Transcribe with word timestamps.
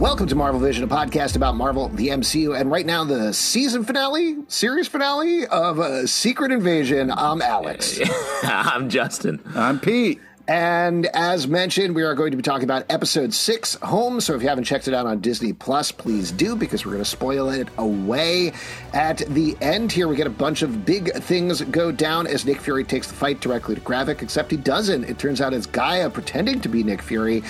Welcome 0.00 0.28
to 0.28 0.34
MarvelVision, 0.34 0.82
a 0.82 0.86
podcast 0.86 1.36
about 1.36 1.56
Marvel, 1.56 1.88
the 1.88 2.08
MCU, 2.08 2.58
and 2.58 2.70
right 2.70 2.86
now 2.86 3.04
the 3.04 3.34
season 3.34 3.84
finale, 3.84 4.38
series 4.48 4.88
finale 4.88 5.46
of 5.48 5.78
uh, 5.78 6.06
Secret 6.06 6.52
Invasion. 6.52 7.10
I'm 7.10 7.42
Alex. 7.42 8.00
I'm 8.42 8.88
Justin. 8.88 9.42
I'm 9.54 9.78
Pete. 9.78 10.18
And 10.50 11.06
as 11.14 11.46
mentioned, 11.46 11.94
we 11.94 12.02
are 12.02 12.16
going 12.16 12.32
to 12.32 12.36
be 12.36 12.42
talking 12.42 12.64
about 12.64 12.84
episode 12.90 13.32
six, 13.32 13.74
Home. 13.82 14.20
So 14.20 14.34
if 14.34 14.42
you 14.42 14.48
haven't 14.48 14.64
checked 14.64 14.88
it 14.88 14.94
out 14.94 15.06
on 15.06 15.20
Disney 15.20 15.52
Plus, 15.52 15.92
please 15.92 16.32
do 16.32 16.56
because 16.56 16.84
we're 16.84 16.90
going 16.90 17.04
to 17.04 17.08
spoil 17.08 17.50
it 17.50 17.68
away. 17.78 18.52
At 18.92 19.18
the 19.28 19.56
end 19.60 19.92
here, 19.92 20.08
we 20.08 20.16
get 20.16 20.26
a 20.26 20.30
bunch 20.30 20.62
of 20.62 20.84
big 20.84 21.12
things 21.22 21.60
go 21.60 21.92
down 21.92 22.26
as 22.26 22.44
Nick 22.44 22.60
Fury 22.60 22.82
takes 22.82 23.06
the 23.06 23.14
fight 23.14 23.38
directly 23.38 23.76
to 23.76 23.80
Gravik, 23.80 24.22
except 24.22 24.50
he 24.50 24.56
doesn't. 24.56 25.04
It 25.04 25.20
turns 25.20 25.40
out 25.40 25.54
it's 25.54 25.68
Gi'ah 25.68 26.12
pretending 26.12 26.60
to 26.62 26.68
be 26.68 26.82
Nick 26.82 27.00
Fury. 27.00 27.44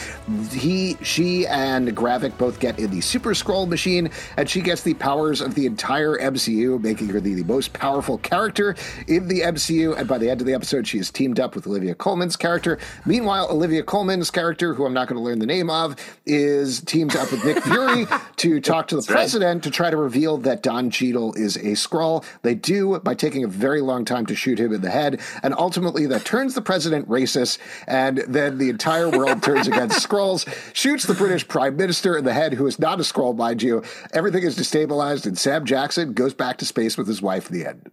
He, 0.50 0.98
she, 1.02 1.46
and 1.46 1.96
Gravik 1.96 2.36
both 2.36 2.60
get 2.60 2.78
in 2.78 2.90
the 2.90 3.00
Super 3.00 3.30
Skrull 3.30 3.66
machine, 3.66 4.10
and 4.36 4.46
she 4.46 4.60
gets 4.60 4.82
the 4.82 4.92
powers 4.92 5.40
of 5.40 5.54
the 5.54 5.64
entire 5.64 6.18
MCU, 6.18 6.78
making 6.82 7.08
her 7.08 7.20
the, 7.20 7.32
the 7.32 7.44
most 7.44 7.72
powerful 7.72 8.18
character 8.18 8.76
in 9.08 9.26
the 9.26 9.40
MCU. 9.40 9.96
And 9.96 10.06
by 10.06 10.18
the 10.18 10.28
end 10.28 10.42
of 10.42 10.46
the 10.46 10.52
episode, 10.52 10.86
she 10.86 10.98
is 10.98 11.10
teamed 11.10 11.40
up 11.40 11.54
with 11.54 11.66
Olivia 11.66 11.94
Colman's 11.94 12.36
character. 12.36 12.78
Meanwhile, 13.06 13.48
Olivia 13.50 13.82
Colman's 13.82 14.30
character, 14.30 14.74
who 14.74 14.86
I'm 14.86 14.92
not 14.92 15.08
going 15.08 15.18
to 15.18 15.22
learn 15.22 15.38
the 15.38 15.46
name 15.46 15.70
of, 15.70 15.96
is 16.26 16.80
teamed 16.82 17.16
up 17.16 17.30
with 17.30 17.44
Nick 17.44 17.62
Fury 17.64 18.06
to 18.36 18.60
talk 18.60 18.88
to 18.88 18.96
the 18.96 19.00
That's 19.00 19.10
right. 19.10 19.14
president 19.16 19.64
to 19.64 19.70
try 19.70 19.90
to 19.90 19.96
reveal 19.96 20.36
that 20.38 20.62
Don 20.62 20.90
Cheadle 20.90 21.34
is 21.34 21.56
a 21.56 21.72
Skrull. 21.72 22.24
They 22.42 22.54
do 22.54 22.98
by 23.00 23.14
taking 23.14 23.44
a 23.44 23.48
very 23.48 23.80
long 23.80 24.04
time 24.04 24.26
to 24.26 24.34
shoot 24.34 24.58
him 24.58 24.72
in 24.72 24.80
the 24.80 24.90
head, 24.90 25.20
and 25.42 25.54
ultimately 25.54 26.06
that 26.06 26.24
turns 26.24 26.54
the 26.54 26.62
president 26.62 27.08
racist, 27.08 27.58
and 27.86 28.18
then 28.28 28.58
the 28.58 28.68
entire 28.70 29.08
world 29.08 29.42
turns 29.42 29.66
against 29.66 30.06
Skrulls, 30.08 30.46
shoots 30.74 31.04
the 31.04 31.14
British 31.14 31.46
prime 31.46 31.76
minister 31.76 32.16
in 32.16 32.24
the 32.24 32.32
head, 32.32 32.54
who 32.54 32.66
is 32.66 32.78
not 32.78 33.00
a 33.00 33.02
Skrull, 33.02 33.36
mind 33.36 33.62
you. 33.62 33.82
Everything 34.12 34.42
is 34.42 34.56
destabilized, 34.56 35.26
and 35.26 35.38
Sam 35.38 35.64
Jackson 35.64 36.12
goes 36.12 36.34
back 36.34 36.58
to 36.58 36.64
space 36.64 36.96
with 36.96 37.06
his 37.06 37.22
wife 37.22 37.50
in 37.50 37.58
the 37.58 37.66
end. 37.66 37.90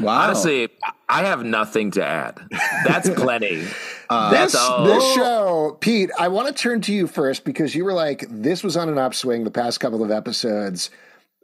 Wow. 0.00 0.22
Honestly, 0.22 0.68
I 1.08 1.24
have 1.24 1.44
nothing 1.44 1.90
to 1.92 2.04
add. 2.04 2.40
That's 2.86 3.08
plenty. 3.16 3.66
Uh, 4.10 4.30
That's 4.30 4.52
this, 4.52 4.60
all. 4.60 4.84
this 4.84 5.14
show, 5.14 5.76
Pete, 5.80 6.10
I 6.18 6.28
want 6.28 6.48
to 6.48 6.54
turn 6.54 6.80
to 6.82 6.92
you 6.92 7.06
first 7.06 7.44
because 7.44 7.74
you 7.74 7.84
were 7.84 7.92
like, 7.92 8.24
this 8.28 8.62
was 8.62 8.76
on 8.76 8.88
an 8.88 8.96
upswing 8.98 9.44
the 9.44 9.50
past 9.50 9.80
couple 9.80 10.04
of 10.04 10.10
episodes. 10.10 10.90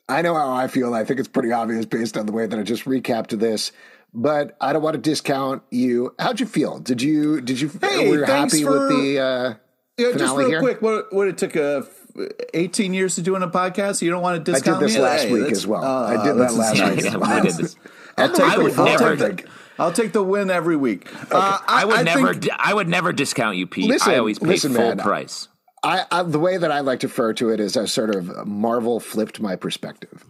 I 0.09 0.23
know 0.23 0.35
how 0.35 0.53
I 0.53 0.67
feel. 0.69 0.93
I 0.95 1.05
think 1.05 1.21
it's 1.21 1.29
pretty 1.29 1.53
obvious 1.53 1.87
based 1.87 2.17
on 2.17 2.27
the 2.27 2.33
way 2.33 2.47
that 2.47 2.59
I 2.59 2.63
just 2.63 2.85
recapped 2.85 3.39
this, 3.39 3.73
but 4.13 4.57
I 4.61 4.73
don't 4.73 4.83
want 4.83 4.95
to 4.95 5.01
discount 5.01 5.63
you. 5.71 6.15
How'd 6.19 6.41
you 6.41 6.47
feel? 6.47 6.79
Did 6.81 7.01
you, 7.01 7.41
did 7.41 7.61
you, 7.61 7.71
Hey, 7.81 8.09
were 8.11 8.19
you 8.21 8.27
thanks 8.27 8.53
happy 8.53 8.65
for- 8.65 8.89
with 8.89 8.89
the, 8.91 9.19
uh, 9.21 9.55
yeah, 9.97 10.07
just 10.13 10.19
finale 10.19 10.39
real 10.39 10.49
here? 10.51 10.61
quick, 10.61 10.83
what, 10.83 11.13
what 11.13 11.29
it 11.29 11.39
took 11.39 11.57
uh, 11.57 11.83
18 12.55 12.93
years 12.93 13.15
to 13.15 13.23
doing 13.23 13.43
a 13.43 13.49
podcast? 13.49 14.03
You 14.03 14.11
don't 14.11 14.23
want 14.23 14.45
to 14.45 14.53
discount 14.53 14.81
me. 14.81 14.85
I 14.85 14.89
did 14.89 14.89
this 14.89 14.97
me? 14.97 15.03
last 15.03 15.23
Hey, 15.25 15.33
week 15.33 15.53
as 15.53 15.67
well. 15.67 15.85
uh, 15.85 16.07
I 16.09 16.25
did 16.25 16.37
that 16.37 16.53
last 16.55 16.75
week 16.75 16.99
as 16.99 17.05
Yeah, 17.13 17.17
well. 17.17 17.71
We 18.19 18.25
did 18.27 18.35
this. 18.35 18.41
I'll 18.41 18.49
take, 18.49 18.53
I 18.53 18.57
the, 18.57 18.63
would 18.63 18.79
I'll, 18.79 18.85
never- 18.85 19.17
take 19.17 19.45
the, 19.45 19.51
I'll 19.79 19.93
take 19.93 20.13
the 20.13 20.23
win 20.23 20.51
every 20.51 20.77
week. 20.77 21.09
Uh, 21.33 21.59
I 21.67 21.85
would 21.85 22.05
never. 22.05 22.35
think- 22.35 22.53
I 22.59 22.75
would 22.75 22.89
never 22.89 23.13
discount 23.13 23.57
you, 23.57 23.67
Pete. 23.67 23.89
Listen, 23.89 24.13
I 24.13 24.19
always 24.19 24.39
pay 24.39 24.47
listen, 24.47 24.73
full 24.75 24.83
man. 24.89 24.99
price. 24.99 25.49
I, 25.83 26.05
I, 26.11 26.23
the 26.23 26.39
way 26.39 26.59
that 26.59 26.71
I 26.71 26.81
like 26.81 27.01
to 27.01 27.07
refer 27.07 27.33
to 27.35 27.49
it 27.51 27.59
is 27.61 27.77
I 27.77 27.87
sort 27.87 28.15
of 28.15 28.47
Marvel 28.47 29.01
flipped 29.01 29.41
my 29.41 29.57
perspective. 29.57 30.25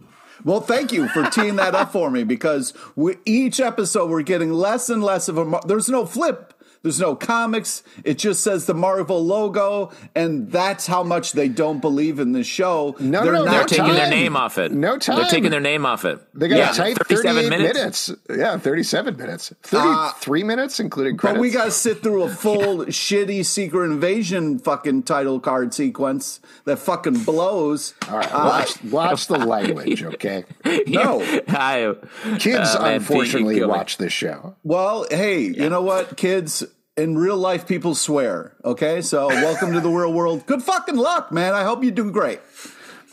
Well, 0.45 0.61
thank 0.61 0.91
you 0.93 1.07
for 1.09 1.25
teeing 1.29 1.57
that 1.57 1.75
up 1.75 1.91
for 1.91 2.09
me 2.09 2.23
because 2.23 2.73
we, 2.95 3.17
each 3.25 3.59
episode 3.59 4.09
we're 4.09 4.21
getting 4.23 4.51
less 4.53 4.89
and 4.89 5.03
less 5.03 5.27
of 5.27 5.37
a. 5.37 5.59
There's 5.67 5.89
no 5.89 6.05
flip. 6.05 6.53
There's 6.83 6.99
no 6.99 7.15
comics. 7.15 7.83
It 8.03 8.17
just 8.17 8.43
says 8.43 8.65
the 8.65 8.73
Marvel 8.73 9.23
logo, 9.23 9.91
and 10.15 10.51
that's 10.51 10.87
how 10.87 11.03
much 11.03 11.33
they 11.33 11.47
don't 11.47 11.79
believe 11.79 12.19
in 12.19 12.31
the 12.31 12.43
show. 12.43 12.95
No, 12.99 13.23
They're 13.23 13.33
no, 13.33 13.43
no, 13.45 13.51
They're 13.51 13.61
no 13.61 13.67
taking 13.67 13.85
time. 13.85 13.95
their 13.95 14.09
name 14.09 14.35
off 14.35 14.57
it. 14.57 14.71
No 14.71 14.97
time. 14.97 15.17
They're 15.17 15.25
taking 15.25 15.51
their 15.51 15.59
name 15.59 15.85
off 15.85 16.05
it. 16.05 16.19
They 16.33 16.47
got 16.47 16.57
yeah, 16.57 16.71
tight 16.71 16.97
37 16.97 17.49
minutes. 17.49 18.09
minutes. 18.09 18.11
Yeah, 18.29 18.57
37 18.57 19.15
minutes. 19.15 19.53
33 19.61 20.43
minutes, 20.43 20.79
including 20.79 21.17
credits. 21.17 21.37
But 21.37 21.41
we 21.41 21.51
got 21.51 21.65
to 21.65 21.71
sit 21.71 22.01
through 22.01 22.23
a 22.23 22.29
full 22.29 22.77
shitty 22.87 23.45
Secret 23.45 23.85
Invasion 23.85 24.57
fucking 24.57 25.03
title 25.03 25.39
card 25.39 25.73
sequence 25.73 26.39
that 26.65 26.77
fucking 26.77 27.23
blows. 27.23 27.93
All 28.09 28.17
right, 28.17 28.33
watch, 28.33 28.83
watch 28.85 29.27
the 29.27 29.37
language, 29.45 30.03
okay? 30.03 30.45
No. 30.87 31.21
I, 31.47 31.93
Kids, 32.39 32.75
uh, 32.75 32.81
man, 32.81 32.99
Pete, 32.99 33.09
you 33.09 33.21
unfortunately, 33.21 33.65
watch 33.65 33.97
this 33.97 34.11
show. 34.13 34.55
Well, 34.63 35.05
hey, 35.09 35.41
you 35.41 35.69
know 35.69 35.81
what, 35.81 36.17
kids? 36.17 36.63
In 36.97 37.17
real 37.17 37.37
life, 37.37 37.67
people 37.67 37.95
swear. 37.95 38.53
Okay, 38.65 39.01
so 39.01 39.27
welcome 39.29 39.71
to 39.71 39.79
the 39.79 39.89
real 39.89 40.11
world. 40.11 40.45
Good 40.45 40.61
fucking 40.61 40.97
luck, 40.97 41.31
man. 41.31 41.53
I 41.53 41.63
hope 41.63 41.85
you 41.85 41.91
do 41.91 42.11
great. 42.11 42.41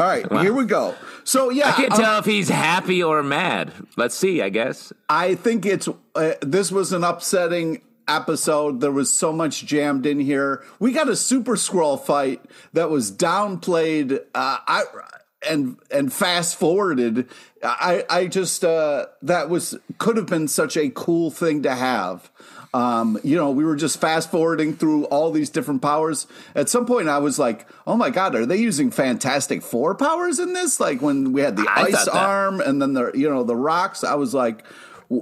All 0.01 0.07
right, 0.07 0.27
here 0.43 0.53
we 0.53 0.65
go. 0.65 0.97
So 1.23 1.51
yeah, 1.51 1.69
I 1.69 1.73
can't 1.73 1.93
um, 1.93 2.01
tell 2.01 2.19
if 2.19 2.25
he's 2.25 2.49
happy 2.49 3.03
or 3.05 3.23
mad. 3.23 3.73
Let's 3.97 4.17
see. 4.17 4.43
I 4.43 4.49
guess. 4.49 4.93
I 5.09 5.37
think 5.37 5.65
it's 5.65 5.89
uh, 6.17 6.33
this 6.41 6.73
was 6.73 6.93
an 6.93 7.05
upsetting 7.05 7.83
episode. 8.09 8.81
There 8.81 8.91
was 8.91 9.13
so 9.13 9.33
much 9.33 9.65
jammed 9.65 10.07
in 10.07 10.19
here. 10.19 10.65
We 10.81 10.91
got 10.93 11.09
a 11.09 11.15
super 11.15 11.55
Skrull 11.55 12.05
fight 12.05 12.45
that 12.73 12.91
was 12.91 13.13
downplayed. 13.13 14.19
Uh, 14.35 14.59
I 14.67 14.85
and 15.49 15.79
and 15.91 16.13
fast 16.13 16.57
forwarded. 16.57 17.29
I 17.63 18.05
I 18.11 18.27
just 18.27 18.65
uh, 18.65 19.07
that 19.23 19.49
was 19.49 19.77
could 19.99 20.17
have 20.17 20.27
been 20.27 20.49
such 20.49 20.77
a 20.77 20.91
cool 20.91 21.31
thing 21.31 21.63
to 21.63 21.75
have. 21.77 22.31
Um, 22.75 23.19
you 23.25 23.37
know, 23.37 23.51
we 23.51 23.65
were 23.65 23.77
just 23.77 24.01
fast 24.01 24.31
forwarding 24.31 24.77
through 24.77 25.05
all 25.07 25.31
these 25.31 25.49
different 25.49 25.81
powers. 25.81 26.27
At 26.55 26.69
some 26.69 26.85
point, 26.85 27.09
I 27.09 27.19
was 27.19 27.39
like, 27.39 27.67
"Oh 27.87 27.97
my 27.97 28.11
god, 28.11 28.35
are 28.35 28.45
they 28.45 28.59
using 28.59 28.91
Fantastic 28.91 29.63
Four 29.63 29.95
powers 29.95 30.39
in 30.39 30.53
this?" 30.53 30.79
Like 30.79 31.01
when 31.01 31.33
we 31.33 31.41
had 31.41 31.57
the 31.57 31.67
I 31.69 31.85
ice 31.85 32.09
arm 32.09 32.61
and 32.61 32.81
then 32.81 32.93
the 32.93 33.11
you 33.15 33.29
know 33.29 33.43
the 33.43 33.57
rocks. 33.57 34.05
I 34.05 34.17
was 34.17 34.35
like, 34.35 34.65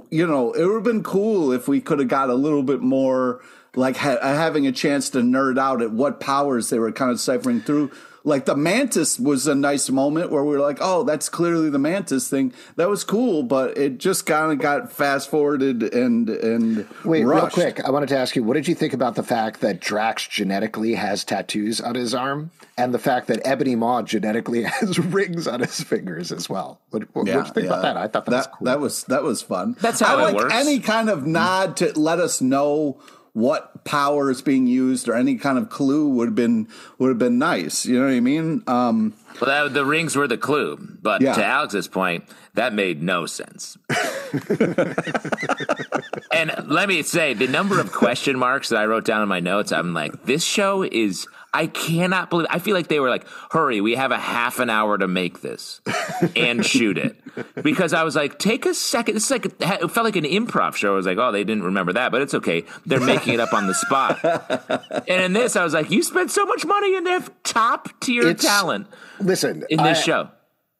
you 0.09 0.27
know, 0.27 0.51
it 0.51 0.65
would 0.65 0.75
have 0.75 0.83
been 0.83 1.03
cool 1.03 1.53
if 1.53 1.67
we 1.67 1.79
could 1.79 1.99
have 1.99 2.09
got 2.09 2.29
a 2.29 2.35
little 2.35 2.63
bit 2.63 2.81
more 2.81 3.41
like 3.75 3.95
ha- 3.95 4.19
having 4.21 4.67
a 4.67 4.71
chance 4.71 5.09
to 5.11 5.19
nerd 5.19 5.57
out 5.57 5.81
at 5.81 5.91
what 5.91 6.19
powers 6.19 6.69
they 6.69 6.79
were 6.79 6.91
kind 6.91 7.11
of 7.11 7.19
ciphering 7.19 7.61
through. 7.61 7.91
Like 8.27 8.43
the 8.43 8.57
mantis 8.57 9.17
was 9.17 9.47
a 9.47 9.55
nice 9.55 9.89
moment 9.89 10.31
where 10.31 10.43
we 10.43 10.51
were 10.51 10.59
like, 10.59 10.79
"Oh, 10.81 11.03
that's 11.03 11.29
clearly 11.29 11.69
the 11.69 11.79
mantis 11.79 12.29
thing." 12.29 12.51
That 12.75 12.89
was 12.89 13.05
cool, 13.05 13.41
but 13.41 13.77
it 13.77 13.99
just 13.99 14.25
kind 14.25 14.51
of 14.51 14.59
got 14.59 14.91
fast 14.91 15.29
forwarded 15.29 15.81
and 15.93 16.27
and 16.29 16.85
Wait, 17.05 17.23
rushed. 17.23 17.55
real 17.55 17.71
quick, 17.71 17.85
I 17.85 17.89
wanted 17.89 18.09
to 18.09 18.17
ask 18.17 18.35
you, 18.35 18.43
what 18.43 18.55
did 18.55 18.67
you 18.67 18.75
think 18.75 18.91
about 18.91 19.15
the 19.15 19.23
fact 19.23 19.61
that 19.61 19.79
Drax 19.79 20.27
genetically 20.27 20.93
has 20.95 21.23
tattoos 21.23 21.79
on 21.79 21.95
his 21.95 22.13
arm, 22.13 22.51
and 22.77 22.93
the 22.93 22.99
fact 22.99 23.27
that 23.27 23.39
Ebony 23.47 23.77
Maw 23.77 24.01
genetically 24.01 24.63
has 24.81 24.99
rings 24.99 25.47
on 25.47 25.61
his 25.61 25.81
fingers 25.81 26.33
as 26.33 26.49
well? 26.49 26.81
What 26.89 27.03
what 27.15 27.27
did 27.27 27.35
you 27.35 27.43
think 27.45 27.67
about 27.67 27.83
that? 27.83 27.95
I 27.95 28.09
thought 28.09 28.25
that, 28.25 28.33
was 28.33 28.47
cool. 28.47 28.65
That 28.65 28.79
was 28.81 29.03
that 29.05 29.23
was 29.23 29.41
fun. 29.41 29.77
That's 29.79 30.01
how 30.01 30.17
I 30.17 30.19
it 30.19 30.23
like 30.25 30.35
works. 30.35 30.53
Any 30.53 30.79
kind 30.79 31.09
of 31.09 31.25
nod 31.25 31.77
to 31.77 31.97
let 31.97 32.19
us 32.19 32.41
know 32.41 32.99
what 33.37 33.83
power 33.83 34.31
is 34.31 34.41
being 34.41 34.65
used, 34.65 35.07
or 35.07 35.13
any 35.13 35.35
kind 35.35 35.59
of 35.59 35.69
clue 35.69 36.09
would 36.09 36.29
have 36.29 36.33
been 36.35 36.67
would 36.97 37.09
have 37.09 37.19
been 37.19 37.37
nice. 37.37 37.85
You 37.85 37.99
know 37.99 38.05
what 38.07 38.13
I 38.15 38.19
mean? 38.19 38.63
Um, 38.65 39.13
Well, 39.39 39.65
that, 39.65 39.73
the 39.75 39.85
rings 39.85 40.15
were 40.15 40.27
the 40.27 40.39
clue, 40.39 40.75
but 41.03 41.21
Yeah. 41.21 41.33
to 41.33 41.45
Alex's 41.45 41.87
point, 41.87 42.23
that 42.55 42.73
made 42.73 43.03
no 43.03 43.27
sense. 43.27 43.77
and 46.31 46.51
let 46.65 46.89
me 46.89 47.03
say, 47.03 47.35
the 47.35 47.47
number 47.47 47.79
of 47.79 47.91
question 47.91 48.39
marks 48.39 48.69
that 48.69 48.77
I 48.79 48.85
wrote 48.87 49.05
down 49.05 49.21
in 49.21 49.29
my 49.29 49.39
notes, 49.39 49.71
I'm 49.71 49.93
like, 49.93 50.25
this 50.25 50.43
show 50.43 50.81
is. 50.83 51.27
I 51.57 51.65
cannot 51.67 52.29
believe. 52.29 52.47
I 52.51 52.59
feel 52.59 52.75
like 52.75 52.87
they 52.87 52.99
were 52.99 53.09
like, 53.09 53.25
"Hurry, 53.49 53.81
we 53.81 53.95
have 53.95 54.11
a 54.11 54.17
half 54.19 54.59
an 54.59 54.69
hour 54.69 54.95
to 54.97 55.07
make 55.07 55.41
this 55.41 55.81
and 56.35 56.63
shoot 56.65 56.97
it." 56.97 57.15
Because 57.63 57.93
I 57.93 58.03
was 58.03 58.15
like, 58.15 58.39
"Take 58.39 58.65
a 58.65 58.73
second. 58.73 59.13
This 59.15 59.25
is 59.25 59.31
like 59.31 59.45
it 59.45 59.59
felt 59.91 60.05
like 60.05 60.15
an 60.15 60.23
improv 60.23 60.75
show. 60.75 60.93
I 60.93 60.95
was 60.95 61.05
like, 61.05 61.17
"Oh, 61.19 61.31
they 61.31 61.43
didn't 61.43 61.63
remember 61.63 61.93
that, 61.93 62.11
but 62.11 62.21
it's 62.23 62.33
okay. 62.33 62.63
They're 62.85 62.99
making 62.99 63.33
it 63.35 63.39
up 63.39 63.53
on 63.53 63.67
the 63.67 63.73
spot." 63.75 64.23
and 65.07 65.21
in 65.23 65.33
this, 65.33 65.55
I 65.55 65.63
was 65.63 65.73
like, 65.73 65.91
"You 65.91 66.01
spent 66.01 66.31
so 66.31 66.45
much 66.45 66.65
money 66.65 66.95
and 66.95 67.05
they 67.05 67.11
have 67.11 67.31
top 67.43 67.89
tier 67.99 68.33
talent 68.33 68.87
Listen, 69.19 69.63
in 69.69 69.77
this 69.77 69.99
I- 69.99 70.01
show." 70.01 70.29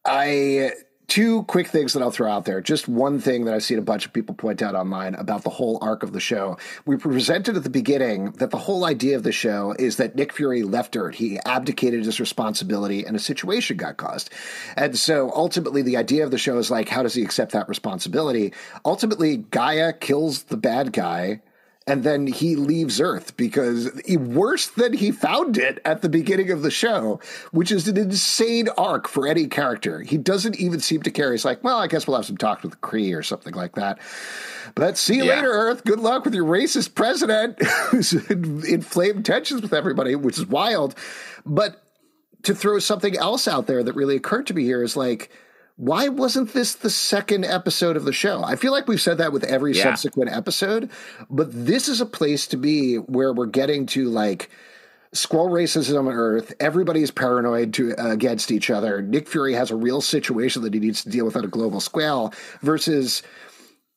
I 0.05 0.69
uh, 0.69 0.69
two 1.07 1.43
quick 1.43 1.67
things 1.67 1.93
that 1.93 2.03
I'll 2.03 2.11
throw 2.11 2.29
out 2.29 2.45
there. 2.45 2.61
Just 2.61 2.87
one 2.87 3.19
thing 3.19 3.45
that 3.45 3.53
I've 3.53 3.63
seen 3.63 3.79
a 3.79 3.83
bunch 3.83 4.05
of 4.05 4.13
people 4.13 4.35
point 4.35 4.61
out 4.61 4.75
online 4.75 5.15
about 5.15 5.43
the 5.43 5.49
whole 5.49 5.79
arc 5.81 6.03
of 6.03 6.11
the 6.11 6.19
show. 6.19 6.57
We 6.85 6.97
presented 6.97 7.55
at 7.55 7.63
the 7.63 7.69
beginning 7.69 8.31
that 8.33 8.51
the 8.51 8.57
whole 8.57 8.83
idea 8.83 9.15
of 9.15 9.23
the 9.23 9.31
show 9.31 9.73
is 9.79 9.97
that 9.97 10.15
Nick 10.15 10.33
Fury 10.33 10.63
left 10.63 10.97
Earth. 10.97 11.15
He 11.15 11.39
abdicated 11.45 12.05
his 12.05 12.19
responsibility 12.19 13.05
and 13.05 13.15
a 13.15 13.19
situation 13.19 13.77
got 13.77 13.97
caused. 13.97 14.29
And 14.75 14.97
so 14.97 15.31
ultimately 15.33 15.81
the 15.81 15.97
idea 15.97 16.25
of 16.25 16.31
the 16.31 16.37
show 16.37 16.57
is 16.57 16.69
like, 16.69 16.89
how 16.89 17.03
does 17.03 17.13
he 17.13 17.23
accept 17.23 17.53
that 17.53 17.69
responsibility? 17.69 18.53
Ultimately, 18.83 19.37
Gi'ah 19.37 19.99
kills 19.99 20.43
the 20.43 20.57
bad 20.57 20.91
guy 20.91 21.41
and 21.87 22.03
then 22.03 22.27
he 22.27 22.55
leaves 22.57 22.99
Earth 22.99 23.35
because 23.37 23.89
he, 24.05 24.17
worse 24.17 24.67
than 24.67 24.93
he 24.93 25.11
found 25.11 25.57
it 25.57 25.79
at 25.85 26.01
the 26.01 26.09
beginning 26.09 26.51
of 26.51 26.61
the 26.61 26.69
show, 26.69 27.19
which 27.51 27.71
is 27.71 27.87
an 27.87 27.95
insane 27.97 28.67
arc 28.77 29.07
for 29.07 29.25
any 29.25 29.47
character. 29.47 30.01
He 30.01 30.17
doesn't 30.17 30.57
even 30.57 30.81
seem 30.81 31.01
to 31.03 31.11
care. 31.11 31.31
He's 31.31 31.45
like, 31.45 31.63
well, 31.63 31.77
I 31.77 31.87
guess 31.87 32.05
we'll 32.05 32.17
have 32.17 32.25
some 32.25 32.37
talks 32.37 32.63
with 32.63 32.79
Kree 32.81 33.17
or 33.17 33.23
something 33.23 33.53
like 33.53 33.75
that. 33.75 33.99
But 34.75 34.97
see 34.97 35.15
you 35.15 35.23
Yeah. 35.23 35.35
later, 35.35 35.49
Earth. 35.51 35.85
Good 35.85 36.01
luck 36.01 36.25
with 36.25 36.35
your 36.35 36.45
racist 36.45 36.93
president 36.93 37.61
who's 37.89 38.11
inflamed 38.13 39.25
tensions 39.25 39.61
with 39.61 39.73
everybody, 39.73 40.15
which 40.15 40.37
is 40.37 40.45
wild. 40.45 40.93
But 41.45 41.81
to 42.43 42.53
throw 42.53 42.79
something 42.79 43.17
else 43.17 43.47
out 43.47 43.65
there 43.67 43.81
that 43.83 43.93
really 43.93 44.15
occurred 44.17 44.47
to 44.47 44.53
me 44.53 44.63
here 44.63 44.83
is 44.83 44.95
like, 44.97 45.31
why 45.77 46.07
wasn't 46.09 46.53
this 46.53 46.75
the 46.75 46.89
second 46.89 47.45
episode 47.45 47.95
of 47.95 48.03
the 48.03 48.11
show? 48.11 48.43
I 48.43 48.55
feel 48.55 48.71
like 48.71 48.87
we've 48.87 49.01
said 49.01 49.19
that 49.19 49.31
with 49.31 49.43
every 49.43 49.73
Yeah. 49.73 49.83
subsequent 49.83 50.31
episode, 50.31 50.89
but 51.29 51.47
this 51.51 51.87
is 51.87 52.01
a 52.01 52.05
place 52.05 52.47
to 52.47 52.57
be 52.57 52.95
where 52.95 53.31
we're 53.31 53.45
getting 53.45 53.85
to 53.87 54.09
like 54.09 54.49
Skrull 55.15 55.49
racism 55.49 56.07
on 56.07 56.13
Earth. 56.13 56.53
Everybody's 56.59 57.11
paranoid 57.11 57.73
to 57.75 57.93
against 57.97 58.51
each 58.51 58.69
other. 58.69 59.01
Nick 59.01 59.27
Fury 59.29 59.53
has 59.53 59.71
a 59.71 59.75
real 59.75 60.01
situation 60.01 60.63
that 60.63 60.73
he 60.73 60.79
needs 60.81 61.01
to 61.03 61.09
deal 61.09 61.25
with 61.25 61.37
on 61.37 61.45
a 61.45 61.47
global 61.47 61.79
scale 61.79 62.33
versus 62.61 63.23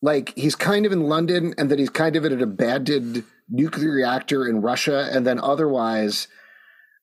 like 0.03 0.33
he's 0.37 0.55
kind 0.55 0.87
of 0.87 0.93
in 0.93 1.03
London 1.09 1.53
and 1.59 1.69
then 1.71 1.79
he's 1.79 1.91
kind 1.91 2.15
of 2.15 2.25
in 2.25 2.33
an 2.33 2.43
abandoned 2.43 3.25
nuclear 3.49 3.91
reactor 3.91 4.47
in 4.47 4.63
Russia 4.63 5.09
and 5.13 5.27
then 5.27 5.41
otherwise 5.41 6.29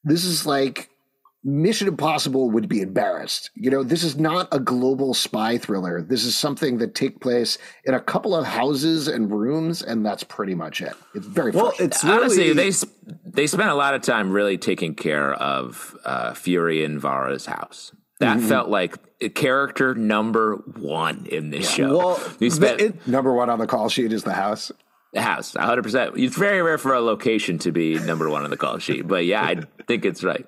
this 0.06 0.24
is 0.24 0.46
like 0.46 0.90
Mission 1.48 1.88
Impossible 1.88 2.52
would 2.52 2.68
be 2.68 2.82
embarrassed. 2.82 3.52
You 3.56 3.72
know, 3.72 3.82
this 3.82 4.04
is 4.04 4.18
not 4.18 4.50
a 4.52 4.60
global 4.60 5.14
spy 5.14 5.58
thriller. 5.58 6.02
This 6.02 6.26
is 6.26 6.36
something 6.36 6.78
that 6.80 6.94
take 6.94 7.22
place 7.22 7.58
in 7.86 7.94
a 7.94 8.02
couple 8.02 8.36
of 8.36 8.46
houses 8.46 9.08
and 9.08 9.32
rooms, 9.32 9.82
and 9.82 10.06
that's 10.06 10.26
pretty 10.26 10.56
much 10.56 10.82
it. 10.82 10.94
It's 11.16 11.26
very 11.26 11.52
Well, 11.52 11.72
it's 11.80 12.04
really 12.04 12.18
Honestly, 12.20 12.54
they 12.54 12.72
they 13.26 13.48
spent 13.48 13.70
a 13.70 13.76
lot 13.76 13.94
of 13.94 14.02
time 14.02 14.32
really 14.32 14.58
taking 14.58 14.94
care 14.94 15.34
of 15.36 15.96
uh, 16.04 16.34
Fury 16.34 16.84
and 16.84 17.00
Vara's 17.00 17.46
house. 17.46 17.94
That 18.20 18.38
Mm-hmm. 18.40 18.48
felt 18.50 18.68
like 18.70 18.98
character 19.36 19.96
number 19.96 20.56
one 20.76 21.28
in 21.32 21.50
this 21.52 21.70
show. 21.70 21.98
well, 21.98 22.20
we 22.42 22.50
spent 22.50 22.82
it- 22.82 23.08
number 23.08 23.32
one 23.34 23.50
on 23.50 23.60
the 23.60 23.68
call 23.68 23.88
sheet 23.88 24.12
is 24.12 24.24
the 24.24 24.34
house. 24.34 24.70
the 25.14 25.22
house, 25.22 25.54
hundred 25.56 25.84
percent. 25.84 26.18
It's 26.18 26.36
very 26.36 26.62
rare 26.62 26.78
for 26.78 26.94
a 26.94 27.00
location 27.00 27.58
to 27.60 27.72
be 27.72 27.98
number 28.00 28.30
one 28.30 28.44
on 28.44 28.50
the 28.50 28.58
call 28.58 28.80
sheet, 28.80 29.08
but 29.08 29.26
yeah, 29.26 29.44
I 29.44 29.56
think 29.88 30.04
it's 30.04 30.26
right. 30.26 30.46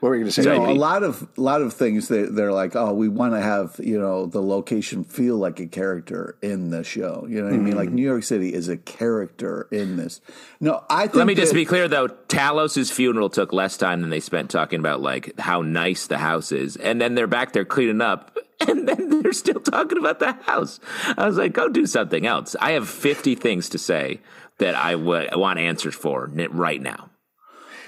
What 0.00 0.10
were 0.10 0.14
you 0.14 0.20
going 0.22 0.30
to 0.30 0.32
say? 0.32 0.42
Sorry, 0.44 0.58
a 0.58 0.74
lot 0.74 1.02
of 1.02 1.26
a 1.36 1.40
lot 1.40 1.60
of 1.60 1.72
things 1.74 2.06
they 2.06 2.22
they're 2.22 2.52
like, 2.52 2.76
oh, 2.76 2.94
we 2.94 3.08
want 3.08 3.34
to 3.34 3.40
have 3.40 3.80
you 3.82 3.98
know 3.98 4.26
the 4.26 4.40
location 4.40 5.02
feel 5.02 5.36
like 5.36 5.58
a 5.58 5.66
character 5.66 6.36
in 6.40 6.70
the 6.70 6.84
show. 6.84 7.26
You 7.28 7.40
know 7.40 7.46
what 7.46 7.54
I 7.54 7.56
mean? 7.56 7.68
Mm-hmm. 7.68 7.78
Like 7.78 7.90
New 7.90 8.04
York 8.04 8.22
City 8.22 8.54
is 8.54 8.68
a 8.68 8.76
character 8.76 9.66
in 9.72 9.96
this. 9.96 10.20
No, 10.60 10.84
I 10.88 11.02
think 11.02 11.16
Let 11.16 11.26
me 11.26 11.34
just 11.34 11.52
be 11.52 11.64
clear 11.64 11.88
though. 11.88 12.06
Talos's 12.06 12.92
funeral 12.92 13.28
took 13.28 13.52
less 13.52 13.76
time 13.76 14.00
than 14.00 14.10
they 14.10 14.20
spent 14.20 14.50
talking 14.50 14.78
about 14.78 15.00
like 15.00 15.38
how 15.40 15.62
nice 15.62 16.06
the 16.06 16.18
house 16.18 16.52
is, 16.52 16.76
and 16.76 17.00
then 17.00 17.16
they're 17.16 17.26
back 17.26 17.52
there 17.52 17.64
cleaning 17.64 18.00
up, 18.00 18.38
and 18.68 18.88
then 18.88 19.20
they're 19.20 19.32
still 19.32 19.60
talking 19.60 19.98
about 19.98 20.20
the 20.20 20.32
house. 20.32 20.78
I 21.16 21.26
was 21.26 21.38
like, 21.38 21.54
go 21.54 21.68
do 21.68 21.86
something 21.86 22.24
else. 22.24 22.54
I 22.60 22.72
have 22.72 22.88
fifty 22.88 23.34
things 23.34 23.68
to 23.70 23.78
say 23.78 24.20
that 24.58 24.76
I 24.76 24.94
would 24.94 25.34
want 25.34 25.58
answers 25.58 25.96
for 25.96 26.30
n- 26.36 26.52
right 26.52 26.80
now. 26.80 27.10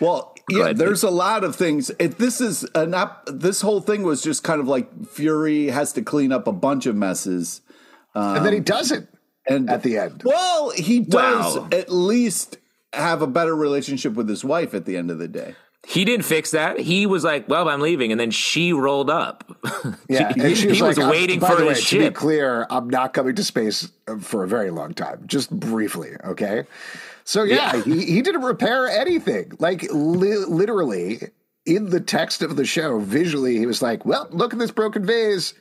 Well, 0.01 0.35
yeah, 0.57 0.65
ahead, 0.65 0.77
there's 0.79 1.03
a 1.03 1.11
lot 1.11 1.45
of 1.45 1.57
things. 1.57 1.91
It, 1.99 2.19
this 2.19 2.41
is 2.41 2.65
an 2.75 2.95
up. 2.95 3.29
This 3.33 3.61
whole 3.61 3.81
thing 3.81 4.03
was 4.03 4.23
just 4.23 4.43
kind 4.45 4.61
of 4.61 4.69
like 4.69 5.07
Fury 5.07 5.67
has 5.69 5.93
to 5.95 6.03
clean 6.03 6.33
up 6.33 6.47
a 6.47 6.53
bunch 6.53 6.87
of 6.87 6.97
messes, 6.97 7.61
and 8.15 8.45
then 8.45 8.53
he 8.53 8.61
doesn't. 8.61 9.09
and 9.49 9.69
at 9.71 9.83
the 9.83 9.99
end. 9.99 10.23
Well, 10.25 10.71
he 10.71 11.01
does 11.01 11.57
Wow. 11.57 11.69
at 11.73 11.91
least 11.91 12.59
have 12.93 13.23
a 13.23 13.27
better 13.27 13.55
relationship 13.55 14.15
with 14.15 14.29
his 14.29 14.45
wife 14.45 14.75
at 14.75 14.85
the 14.85 14.97
end 14.97 15.11
of 15.11 15.19
the 15.19 15.29
day. 15.29 15.55
He 15.87 16.05
didn't 16.05 16.27
fix 16.27 16.51
that. 16.51 16.79
He 16.79 17.07
was 17.07 17.25
like, 17.25 17.49
"Well, 17.49 17.67
I'm 17.69 17.81
leaving," 17.81 18.11
and 18.13 18.21
then 18.21 18.31
she 18.31 18.73
rolled 18.73 19.09
up. 19.11 19.45
Yeah, 20.09 20.33
he, 20.35 20.55
she 20.57 20.67
was, 20.69 20.77
he 20.79 20.83
was 20.83 20.99
like, 20.99 21.05
I'm- 21.05 21.11
waiting 21.11 21.41
for 21.41 21.55
the 21.57 21.65
his 21.69 21.79
way, 21.79 21.85
To 21.85 21.99
be 22.11 22.11
clear, 22.11 22.67
I'm 22.69 22.91
not 22.91 23.15
coming 23.15 23.35
to 23.37 23.45
space 23.45 23.89
uh, 24.09 24.19
for 24.19 24.43
a 24.45 24.49
very 24.49 24.71
long 24.71 24.93
time, 24.93 25.23
just 25.27 25.51
briefly. 25.51 26.11
Okay, 26.25 26.65
so 27.31 27.45
yeah, 27.45 27.77
Yeah. 27.77 27.83
He, 27.85 28.05
he 28.07 28.23
didn't 28.23 28.43
repair 28.43 28.89
anything. 28.89 29.53
Like 29.61 29.87
li- 29.93 30.37
literally 30.37 31.21
in 31.65 31.91
the 31.91 32.01
text 32.01 32.43
of 32.43 32.57
the 32.57 32.65
show, 32.65 32.99
visually, 32.99 33.57
he 33.57 33.67
was 33.67 33.81
like, 33.81 34.05
"Well, 34.05 34.27
look 34.33 34.53
at 34.53 34.59
this 34.59 34.73
broken 34.73 35.07
vase." 35.07 35.55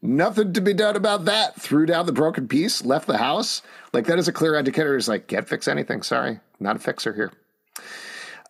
Nothing 0.00 0.54
to 0.54 0.60
be 0.62 0.72
done 0.72 0.96
about 0.96 1.26
that. 1.26 1.60
Threw 1.60 1.84
down 1.84 2.06
the 2.06 2.12
broken 2.12 2.48
piece, 2.48 2.82
left 2.84 3.06
the 3.06 3.18
house. 3.18 3.60
Like 3.92 4.06
that 4.06 4.18
is 4.18 4.26
a 4.26 4.32
clear 4.32 4.54
indicator. 4.56 4.94
He's 4.96 5.06
like, 5.08 5.28
can't 5.28 5.46
fix 5.46 5.68
anything. 5.68 6.02
Sorry, 6.02 6.40
not 6.58 6.74
a 6.76 6.78
fixer 6.78 7.12
here. 7.12 7.30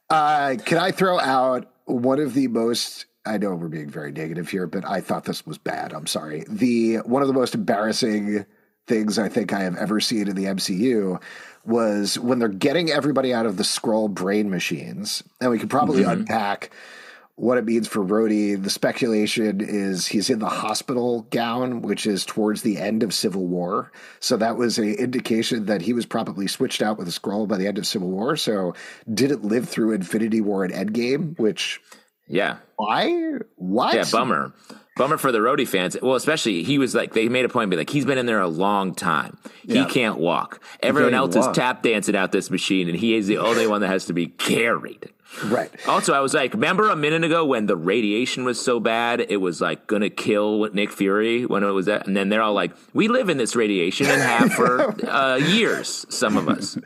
Uh, 0.08 0.55
can 0.65 0.79
I 0.79 0.93
throw 0.93 1.19
out 1.19 1.69
one 1.87 2.20
of 2.20 2.32
the 2.35 2.47
most? 2.47 3.06
I 3.26 3.38
know 3.38 3.55
we're 3.56 3.69
being 3.69 3.91
very 3.91 4.12
negative 4.12 4.49
here, 4.49 4.67
but 4.69 4.87
I 4.87 5.00
thought 5.00 5.25
this 5.25 5.44
was 5.44 5.58
bad. 5.58 5.93
I'm 5.93 6.06
sorry. 6.06 6.44
The 6.49 6.99
one 6.99 7.23
of 7.23 7.29
the 7.29 7.35
most 7.35 7.55
embarrassing 7.55 8.47
things 8.87 9.19
I 9.19 9.29
think 9.29 9.52
I 9.52 9.61
have 9.61 9.76
ever 9.76 10.00
seen 10.00 10.29
in 10.29 10.37
the 10.37 10.44
MCU 10.44 11.20
was 11.64 12.19
when 12.19 12.38
they're 12.38 12.49
getting 12.49 12.90
everybody 12.90 13.32
out 13.32 13.46
of 13.46 13.56
the 13.56 13.62
Skrull 13.62 14.11
brain 14.11 14.50
machines, 14.50 15.23
and 15.40 15.50
we 15.50 15.58
could 15.58 15.70
probably 15.70 16.02
mm-hmm. 16.02 16.23
unpack 16.23 16.70
what 17.37 17.58
it 17.58 17.64
means 17.64 17.88
for 17.88 18.05
Rhodey. 18.05 18.62
The 18.62 18.70
speculation 18.70 19.61
is 19.61 20.06
he's 20.06 20.31
in 20.31 20.38
the 20.38 20.49
hospital 20.49 21.26
gown, 21.31 21.82
which 21.82 22.06
is 22.06 22.25
towards 22.26 22.62
the 22.62 22.79
end 22.79 23.02
of 23.02 23.14
Civil 23.14 23.46
War. 23.46 23.90
So 24.20 24.37
that 24.37 24.56
was 24.56 24.79
a 24.79 25.00
indication 25.00 25.67
that 25.67 25.82
he 25.82 25.93
was 25.93 26.05
probably 26.05 26.46
switched 26.46 26.82
out 26.82 26.99
with 26.99 27.08
a 27.08 27.12
Skrull 27.12 27.49
by 27.49 27.56
the 27.56 27.67
end 27.67 27.79
of 27.79 27.87
Civil 27.87 28.11
War. 28.11 28.37
So 28.37 28.75
didn't 29.12 29.44
live 29.44 29.69
through 29.69 29.93
Infinity 29.93 30.40
War 30.40 30.64
and 30.64 30.75
Endgame, 30.75 31.38
which 31.38 31.81
Yeah, 32.26 32.58
why? 32.76 33.38
Why? 33.56 33.94
Yeah, 33.94 34.05
bummer. 34.11 34.52
Bummer 34.97 35.17
for 35.17 35.33
the 35.33 35.39
Rhodey 35.39 35.67
fans. 35.67 35.97
Well, 36.00 36.17
especially 36.17 36.62
he 36.62 36.79
was 36.79 36.94
like 36.94 37.15
they 37.15 37.29
made 37.29 37.44
a 37.44 37.49
point 37.49 37.65
of 37.65 37.71
being 37.71 37.79
like 37.79 37.91
he's 37.91 38.05
been 38.05 38.19
in 38.19 38.27
there 38.27 38.41
a 38.41 38.49
long 38.49 38.94
time. 38.94 39.39
Yeah. 39.65 39.85
He 39.85 39.91
can't 39.91 40.19
walk. 40.19 40.62
Everyone 40.81 41.12
can't 41.12 41.21
else 41.21 41.37
even 41.37 41.50
is 41.50 41.56
tap 41.56 41.83
dancing 41.83 42.17
out 42.17 42.33
this 42.33 42.50
machine, 42.50 42.89
and 42.89 42.99
he 42.99 43.15
is 43.15 43.27
the 43.27 43.39
only 43.39 43.67
one 43.67 43.81
that 43.81 43.89
has 43.89 44.06
to 44.06 44.12
be 44.12 44.27
carried. 44.27 45.11
Right. 45.44 45.70
Also, 45.88 46.12
I 46.12 46.20
was 46.20 46.34
like, 46.34 46.52
remember 46.52 46.88
a 46.90 46.96
minute 46.96 47.25
ago 47.25 47.44
when 47.44 47.67
the 47.67 47.76
radiation 47.76 48.44
was 48.44 48.62
so 48.62 48.81
bad 48.81 49.20
it 49.29 49.38
was 49.38 49.61
like 49.61 49.87
gonna 49.87 50.11
kill 50.11 50.69
Nick 50.73 50.90
Fury 50.93 51.46
when 51.46 51.62
it 51.64 51.70
was 51.70 51.87
that, 51.87 52.06
and 52.06 52.17
then 52.17 52.29
they're 52.29 52.43
all 52.43 52.55
like, 52.55 52.73
we 52.93 53.08
live 53.08 53.29
in 53.29 53.38
this 53.38 53.56
radiation 53.56 54.06
and 54.06 54.20
have 54.20 54.52
for 54.52 55.06
uh, 55.11 55.37
years. 55.37 56.05
Some 56.08 56.37
of 56.37 56.49
us. 56.49 56.76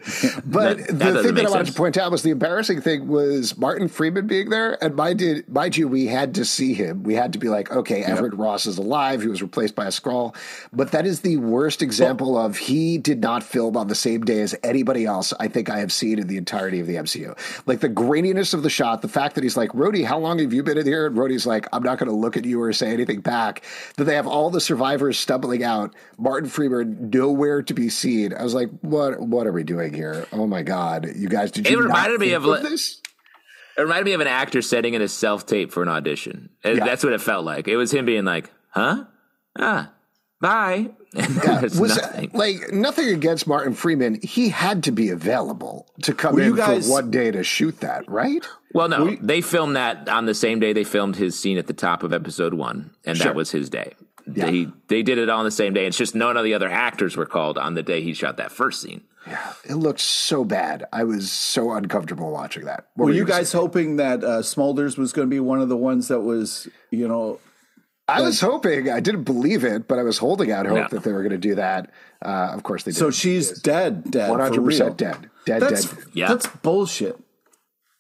But 0.45 0.79
That- 0.79 0.87
that 0.87 0.87
the 0.87 0.95
doesn't 0.99 1.25
thing 1.25 1.35
that 1.37 1.47
I 1.47 1.51
wanted 1.51 1.65
sense. 1.67 1.75
to 1.75 1.79
point 1.81 1.97
out 1.99 2.11
was 2.13 2.23
the 2.23 2.31
embarrassing 2.31 2.81
thing 2.81 3.09
was 3.09 3.57
Martin 3.57 3.89
Freeman 3.89 4.27
being 4.27 4.51
there, 4.51 4.83
and 4.83 4.95
mind, 4.95 5.19
did, 5.19 5.49
mind 5.49 5.77
you, 5.77 5.89
we 5.89 6.07
had 6.07 6.35
to 6.37 6.45
see 6.45 6.75
him. 6.75 7.03
We 7.03 7.15
had 7.15 7.33
to 7.35 7.39
be 7.39 7.49
like, 7.49 7.71
okay, 7.73 8.03
Everett 8.05 8.35
Ross 8.35 8.67
is 8.67 8.79
alive. 8.79 9.23
He 9.23 9.29
was 9.29 9.43
replaced 9.43 9.75
by 9.75 9.87
a 9.87 9.89
Skrull. 9.91 10.35
But 10.73 10.93
that 10.93 11.07
is 11.07 11.21
the 11.21 11.37
worst 11.39 11.83
example 11.83 12.39
of 12.39 12.57
he 12.57 12.99
did 12.99 13.21
not 13.21 13.43
film 13.43 13.77
on 13.77 13.89
the 13.89 13.95
same 13.95 14.23
day 14.23 14.41
as 14.41 14.55
anybody 14.63 15.05
else 15.05 15.33
I 15.41 15.49
think 15.49 15.69
I 15.71 15.79
have 15.79 15.93
seen 15.93 16.19
in 16.19 16.27
the 16.27 16.37
entirety 16.37 16.81
of 16.81 16.87
the 16.87 16.97
MCU. 16.97 17.37
Like 17.67 17.81
the 17.81 17.89
graininess 18.37 18.55
of 18.55 18.63
the 18.63 18.71
shot, 18.71 19.03
the 19.03 19.09
fact 19.09 19.35
that 19.35 19.45
he's 19.45 19.57
like, 19.57 19.71
Rhodey, 19.71 20.05
how 20.05 20.19
long 20.19 20.39
have 20.39 20.53
you 20.53 20.63
been 20.63 20.79
in 20.79 20.87
here? 20.87 21.07
And 21.07 21.17
Rhodey's 21.17 21.47
like, 21.47 21.67
I'm 21.73 21.83
not 21.83 21.99
going 21.99 22.09
to 22.09 22.17
look 22.17 22.37
at 22.37 22.45
you 22.45 22.61
or 22.61 22.73
say 22.73 22.93
anything 22.93 23.21
back. 23.21 23.65
That 23.97 24.05
they 24.05 24.15
have 24.15 24.27
all 24.27 24.51
the 24.51 24.61
survivors 24.61 25.19
stumbling 25.19 25.63
out. 25.63 25.95
Martin 26.19 26.49
Freeman 26.49 27.11
nowhere 27.11 27.63
to 27.63 27.75
be 27.75 27.89
seen. 27.89 28.33
I 28.33 28.43
was 28.43 28.55
like, 28.55 28.71
what? 28.81 29.21
What 29.21 29.47
are 29.47 29.53
we 29.53 29.65
doing 29.65 29.93
here? 29.95 30.27
Oh 30.33 30.47
my 30.47 30.63
god, 30.63 31.09
you 31.15 31.29
guys! 31.29 31.51
Did 31.51 31.69
you? 31.69 31.79
It 31.79 31.83
reminded 31.83 32.21
me 32.21 32.33
of 32.33 32.45
li- 32.45 32.63
this? 32.63 33.01
It 33.77 33.83
reminded 33.83 34.07
me 34.07 34.13
of 34.13 34.21
an 34.21 34.27
actor 34.27 34.63
setting 34.63 34.95
in 34.95 35.03
a 35.03 35.09
self 35.09 35.47
tape 35.47 35.73
for 35.73 35.83
an 35.83 35.89
audition. 35.89 36.51
Yeah. 36.65 36.85
That's 36.85 37.05
what 37.05 37.13
it 37.13 37.21
felt 37.21 37.45
like. 37.45 37.69
It 37.69 37.77
was 37.77 37.93
him 37.93 38.07
being 38.07 38.25
like, 38.25 38.51
huh? 38.71 39.05
Ah, 39.59 39.93
bye. 40.41 40.91
Yeah, 41.15 41.61
was 41.79 41.97
nothing. 41.97 42.31
like 42.35 42.73
nothing 42.73 43.09
against 43.09 43.47
Martin 43.47 43.73
Freeman. 43.75 44.19
He 44.23 44.49
had 44.51 44.85
to 44.85 44.93
be 44.93 45.11
available 45.11 45.87
to 46.03 46.13
come 46.13 46.35
Well, 46.35 46.45
in 46.45 46.51
you 46.51 46.57
guys- 46.57 46.87
for 46.87 46.93
one 46.93 47.11
day 47.11 47.31
to 47.31 47.43
shoot 47.43 47.81
that, 47.81 48.09
right? 48.09 48.47
Well, 48.75 48.89
no, 48.89 49.17
they 49.23 49.41
filmed 49.41 49.77
that 49.77 50.09
on 50.09 50.27
the 50.27 50.35
same 50.35 50.61
day 50.61 50.73
they 50.75 50.85
filmed 50.85 51.17
his 51.17 51.39
scene 51.39 51.57
at 51.57 51.67
the 51.67 51.73
top 51.73 52.03
of 52.03 52.13
episode 52.13 52.53
one, 52.55 52.91
and 53.07 53.17
Sure. 53.17 53.27
that 53.27 53.35
was 53.35 53.51
his 53.51 53.71
day. 53.71 53.95
Yeah. 54.35 54.47
They 54.51 54.67
they 54.89 55.03
did 55.03 55.19
it 55.19 55.31
all 55.31 55.39
on 55.39 55.45
the 55.45 55.51
same 55.53 55.73
day. 55.73 55.87
It's 55.87 55.97
just 55.97 56.15
none 56.15 56.37
of 56.37 56.45
the 56.45 56.53
other 56.53 56.69
actors 56.69 57.17
were 57.17 57.27
called 57.27 57.57
on 57.59 57.75
the 57.75 57.83
day 57.83 58.03
he 58.03 58.13
shot 58.13 58.37
that 58.39 58.51
first 58.53 58.83
scene. 58.83 59.03
Yeah, 59.27 59.53
it 59.69 59.75
looked 59.75 60.01
so 60.01 60.45
bad. 60.45 60.85
I 60.93 61.05
was 61.05 61.31
so 61.33 61.73
uncomfortable 61.73 62.31
watching 62.31 62.65
that. 62.67 62.87
What 62.95 63.07
Were 63.07 63.13
you 63.13 63.25
guys 63.25 63.49
say? 63.51 63.59
hoping 63.59 63.97
that 63.97 64.23
uh, 64.23 64.43
Smulders 64.43 64.99
was 64.99 65.13
going 65.13 65.27
to 65.29 65.31
be 65.31 65.41
one 65.41 65.61
of 65.61 65.69
the 65.69 65.77
ones 65.77 66.09
that 66.09 66.21
was, 66.21 66.69
you 66.91 67.09
know, 67.09 67.41
I 68.09 68.23
was 68.23 68.41
hoping. 68.41 68.89
I 68.91 69.01
didn't 69.01 69.25
believe 69.25 69.65
it, 69.65 69.89
but 69.89 69.99
I 69.99 70.03
was 70.05 70.19
holding 70.19 70.53
out 70.53 70.67
hope 70.67 70.77
No. 70.77 70.89
that 70.91 71.03
they 71.03 71.13
were 71.13 71.23
going 71.23 71.33
to 71.33 71.39
do 71.39 71.57
that. 71.57 71.91
Uh, 72.25 72.51
of 72.55 72.63
course, 72.63 72.85
they 72.85 72.93
did. 72.93 72.99
so 72.99 73.11
she's 73.11 73.61
dead, 73.61 74.11
dead, 74.11 74.31
one 74.31 74.39
hundred 74.41 74.55
for 74.57 74.61
real. 74.61 74.79
percent 74.79 74.97
dead, 74.97 75.31
dead, 75.45 75.63
That's 75.63 75.87
dead. 75.87 76.05
Yeah. 76.13 76.29
that's 76.29 76.47
bullshit. 76.47 77.19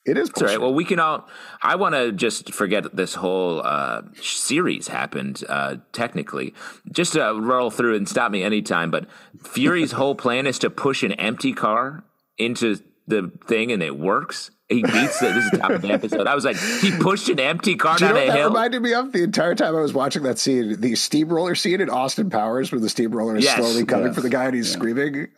It 0.05 0.17
is. 0.17 0.29
It's 0.31 0.41
all 0.41 0.47
right. 0.47 0.61
Well, 0.61 0.73
we 0.73 0.85
can 0.85 1.01
all. 1.01 1.27
I 1.61 1.75
want 1.75 1.97
to 1.97 2.13
just 2.13 2.55
forget 2.55 2.85
that 2.85 2.95
this 2.95 3.15
whole 3.15 3.61
uh, 3.65 4.03
series 4.23 4.87
happened. 4.87 5.43
Uh, 5.49 5.79
technically, 5.93 6.55
just 6.93 7.15
to 7.15 7.33
roll 7.35 7.71
through 7.73 7.97
and 7.97 8.09
stop 8.09 8.31
me 8.31 8.45
anytime. 8.45 8.93
But 8.93 9.09
Fury's 9.43 9.91
whole 9.93 10.15
plan 10.15 10.47
is 10.47 10.61
to 10.61 10.71
push 10.71 11.03
an 11.03 11.11
empty 11.13 11.53
car 11.53 12.05
into 12.39 12.77
the 13.09 13.33
thing, 13.49 13.73
and 13.73 13.83
it 13.83 13.99
works. 13.99 14.53
He 14.69 14.83
beats 14.83 15.21
the, 15.21 15.29
this 15.33 15.45
is 15.45 15.51
the 15.53 15.59
top 15.59 15.71
of 15.71 15.83
the 15.83 15.93
episode. 15.93 16.27
I 16.27 16.35
was 16.35 16.45
like, 16.45 16.57
he 16.57 16.91
pushed 16.99 17.29
an 17.29 17.39
empty 17.39 17.77
car 17.77 17.99
Do 17.99 18.07
you 18.07 18.13
down 18.13 18.15
know 18.17 18.23
a 18.23 18.27
what 18.27 18.33
that 18.33 18.39
hill. 18.41 18.49
reminded 18.49 18.83
me 18.83 18.95
of 18.95 19.13
the 19.13 19.23
entire 19.23 19.55
time 19.55 19.77
I 19.77 19.81
was 19.81 19.93
watching 19.95 20.25
that 20.25 20.39
scene? 20.41 20.81
The 20.81 20.97
steamroller 20.97 21.55
scene 21.55 21.81
in 21.81 21.89
Austin 21.89 22.31
Powers, 22.31 22.73
where 22.73 22.81
the 22.81 22.89
steamroller 22.89 23.37
is 23.37 23.45
Yes. 23.45 23.57
slowly 23.59 23.85
coming 23.85 24.07
Yes. 24.07 24.15
for 24.17 24.23
the 24.23 24.29
guy 24.31 24.47
and 24.47 24.55
he's 24.57 24.73
screaming. 24.73 25.29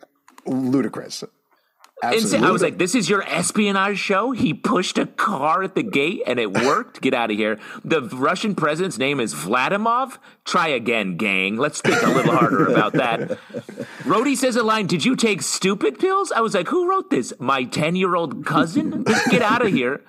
Ludicrous. 0.45 1.23
Absolutely. 2.01 2.47
I 2.47 2.51
was 2.51 2.61
like, 2.61 2.77
this 2.77 2.95
is 2.95 3.09
your 3.09 3.23
espionage 3.23 3.97
show? 3.97 4.31
He 4.31 4.53
pushed 4.53 4.97
a 4.97 5.05
car 5.05 5.63
at 5.63 5.75
the 5.75 5.83
gate 5.83 6.21
and 6.25 6.39
it 6.39 6.53
worked? 6.53 7.01
Get 7.01 7.13
out 7.13 7.29
of 7.29 7.37
here. 7.37 7.59
The 7.83 8.01
Russian 8.01 8.55
president's 8.55 8.97
name 8.97 9.19
is 9.19 9.33
Vladimov? 9.33 10.17
Try 10.45 10.69
again, 10.69 11.17
gang. 11.17 11.57
Let's 11.57 11.81
think 11.81 12.01
a 12.01 12.09
little 12.09 12.35
harder 12.35 12.67
about 12.67 12.93
that. 12.93 13.19
Rhodey 14.03 14.37
says 14.37 14.55
a 14.55 14.63
line, 14.63 14.87
Did 14.87 15.03
you 15.03 15.15
take 15.15 15.41
stupid 15.41 15.99
pills? 15.99 16.31
I 16.31 16.41
was 16.41 16.53
like, 16.53 16.69
Who 16.69 16.89
wrote 16.89 17.09
this? 17.09 17.33
My 17.39 17.65
10 17.65 17.95
year 17.95 18.15
old 18.15 18.45
cousin? 18.45 19.03
Get 19.29 19.41
out 19.41 19.65
of 19.65 19.73
here. 19.73 20.01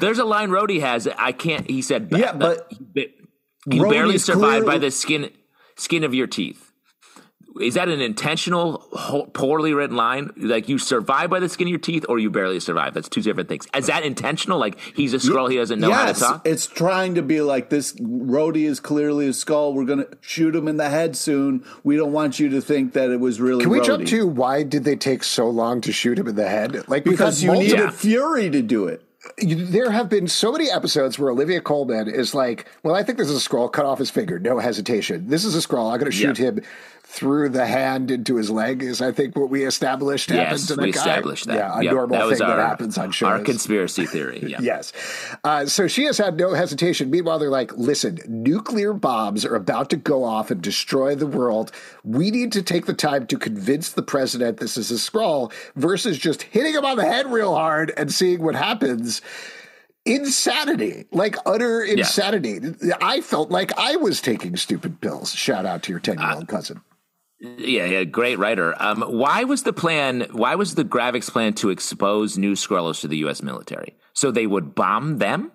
There's 0.00 0.18
a 0.18 0.24
line 0.24 0.50
Rhodey 0.50 0.80
has. 0.80 1.06
I 1.06 1.32
can't, 1.32 1.70
he 1.70 1.82
said, 1.82 2.08
Yeah, 2.10 2.32
but 2.32 2.70
you 2.94 3.88
barely 3.88 4.14
Rhodey's 4.14 4.24
survive 4.24 4.66
by 4.66 4.78
the 4.78 4.90
skin 4.90 5.30
skin 5.76 6.04
of 6.04 6.14
your 6.14 6.26
teeth. 6.26 6.65
Is 7.60 7.74
that 7.74 7.88
an 7.88 8.00
intentional, 8.00 8.78
poorly 9.32 9.72
written 9.74 9.96
line? 9.96 10.30
Like 10.36 10.68
you 10.68 10.78
survive 10.78 11.30
by 11.30 11.40
the 11.40 11.48
skin 11.48 11.66
of 11.66 11.70
your 11.70 11.78
teeth, 11.78 12.04
or 12.08 12.18
you 12.18 12.30
barely 12.30 12.60
survive? 12.60 12.94
That's 12.94 13.08
two 13.08 13.22
different 13.22 13.48
things. 13.48 13.66
Is 13.76 13.86
that 13.86 14.04
intentional? 14.04 14.58
Like 14.58 14.78
he's 14.94 15.14
a 15.14 15.18
Skrull, 15.18 15.50
he 15.50 15.56
doesn't 15.56 15.80
know 15.80 15.90
how 15.92 16.12
to 16.12 16.18
talk. 16.18 16.46
it's 16.46 16.66
trying 16.66 17.14
to 17.14 17.22
be 17.22 17.40
like 17.40 17.70
this. 17.70 17.92
Rhodey 17.94 18.64
is 18.64 18.80
clearly 18.80 19.26
a 19.26 19.30
Skrull. 19.30 19.74
We're 19.74 19.84
going 19.84 20.00
to 20.00 20.08
shoot 20.20 20.54
him 20.54 20.68
in 20.68 20.76
the 20.76 20.90
head 20.90 21.16
soon. 21.16 21.64
We 21.84 21.96
don't 21.96 22.12
want 22.12 22.38
you 22.40 22.48
to 22.50 22.60
think 22.60 22.92
that 22.94 23.10
it 23.10 23.20
was 23.20 23.40
really. 23.40 23.62
Can 23.62 23.70
we 23.70 23.80
Rhodey. 23.80 23.86
jump 23.86 24.06
to 24.08 24.26
why 24.26 24.62
did 24.62 24.84
they 24.84 24.96
take 24.96 25.24
so 25.24 25.48
long 25.48 25.80
to 25.82 25.92
shoot 25.92 26.18
him 26.18 26.28
in 26.28 26.36
the 26.36 26.48
head? 26.48 26.88
Like 26.88 27.04
we've 27.04 27.12
because 27.16 27.42
you 27.42 27.52
multiple- 27.52 27.76
needed 27.78 27.94
Fury 27.94 28.50
to 28.50 28.62
do 28.62 28.86
it. 28.86 29.02
there 29.38 29.90
have 29.90 30.08
been 30.08 30.28
so 30.28 30.52
many 30.52 30.70
episodes 30.70 31.18
where 31.18 31.30
Olivia 31.30 31.60
Colman 31.60 32.08
is 32.08 32.32
like, 32.32 32.66
"Well, 32.84 32.94
I 32.94 33.02
think 33.02 33.18
this 33.18 33.28
is 33.28 33.44
a 33.44 33.48
Skrull. 33.48 33.72
Cut 33.72 33.84
off 33.84 33.98
his 33.98 34.08
finger, 34.10 34.38
no 34.38 34.58
hesitation. 34.60 35.26
This 35.28 35.44
is 35.44 35.56
a 35.56 35.58
Skrull. 35.66 35.90
I'm 35.92 35.98
going 35.98 36.10
to 36.10 36.16
shoot 36.16 36.38
Yeah. 36.38 36.46
him 36.46 36.60
through 37.16 37.48
the 37.48 37.66
hand 37.66 38.10
into 38.10 38.36
his 38.36 38.50
leg." 38.50 38.82
Is 38.82 39.00
I 39.00 39.10
think 39.10 39.34
what 39.36 39.50
we 39.50 39.64
established 39.64 40.30
happened 40.30 40.68
to 40.68 40.76
that 40.76 40.82
we 40.82 40.92
guy. 40.92 41.00
established 41.00 41.46
that. 41.46 41.56
Yeah, 41.56 41.78
a 41.78 41.82
Yep, 41.82 41.92
normal 41.94 42.18
that 42.28 42.36
thing 42.36 42.46
our, 42.46 42.56
that 42.56 42.68
happens 42.68 42.98
on 42.98 43.10
shows. 43.10 43.26
Our 43.28 43.40
conspiracy 43.40 44.06
theory. 44.06 44.42
Yeah. 44.46 44.58
Yes. 44.60 44.92
Uh, 45.42 45.66
so 45.66 45.88
she 45.88 46.04
has 46.04 46.18
had 46.18 46.36
no 46.36 46.52
hesitation. 46.54 47.10
Meanwhile, 47.10 47.38
they're 47.40 47.50
like, 47.50 47.76
listen, 47.76 48.18
nuclear 48.28 48.92
bombs 48.92 49.44
are 49.44 49.56
about 49.56 49.90
to 49.90 49.96
go 49.96 50.22
off 50.22 50.50
and 50.50 50.60
destroy 50.62 51.14
the 51.16 51.26
world. 51.26 51.72
We 52.04 52.30
need 52.30 52.52
to 52.52 52.62
take 52.62 52.86
the 52.86 52.94
time 52.94 53.26
to 53.26 53.38
convince 53.38 53.90
the 53.90 54.02
president 54.02 54.58
this 54.58 54.76
is 54.76 54.90
a 54.90 54.94
Skrull 54.94 55.52
versus 55.74 56.18
just 56.18 56.42
hitting 56.42 56.74
him 56.74 56.84
on 56.84 56.96
the 56.96 57.04
head 57.04 57.26
real 57.32 57.54
hard 57.54 57.92
and 57.96 58.12
seeing 58.12 58.42
what 58.42 58.54
happens. 58.54 59.20
Insanity, 60.04 61.04
like 61.10 61.36
utter 61.46 61.82
insanity. 61.82 62.60
I 63.02 63.20
felt 63.20 63.50
like 63.50 63.76
I 63.76 63.96
was 63.96 64.20
taking 64.20 64.56
stupid 64.56 65.00
pills. 65.00 65.34
Shout 65.34 65.66
out 65.66 65.82
to 65.84 65.90
your 65.90 65.98
10 65.98 66.18
year 66.20 66.32
old 66.32 66.46
cousin. 66.48 66.80
Yeah, 67.40 67.84
yeah, 67.84 68.04
great 68.04 68.38
writer. 68.38 68.74
Um, 68.80 69.02
why 69.02 69.44
was 69.44 69.62
the 69.62 69.72
plan? 69.72 70.26
Why 70.32 70.54
was 70.54 70.74
the 70.74 70.84
Gravik's 70.84 71.28
plan 71.30 71.52
to 71.54 71.68
expose 71.70 72.38
new 72.38 72.52
Skrulls 72.54 73.00
to 73.02 73.08
the 73.08 73.18
U.S. 73.18 73.42
military 73.42 73.94
so 74.14 74.30
they 74.30 74.46
would 74.46 74.74
bomb 74.74 75.18
them? 75.18 75.52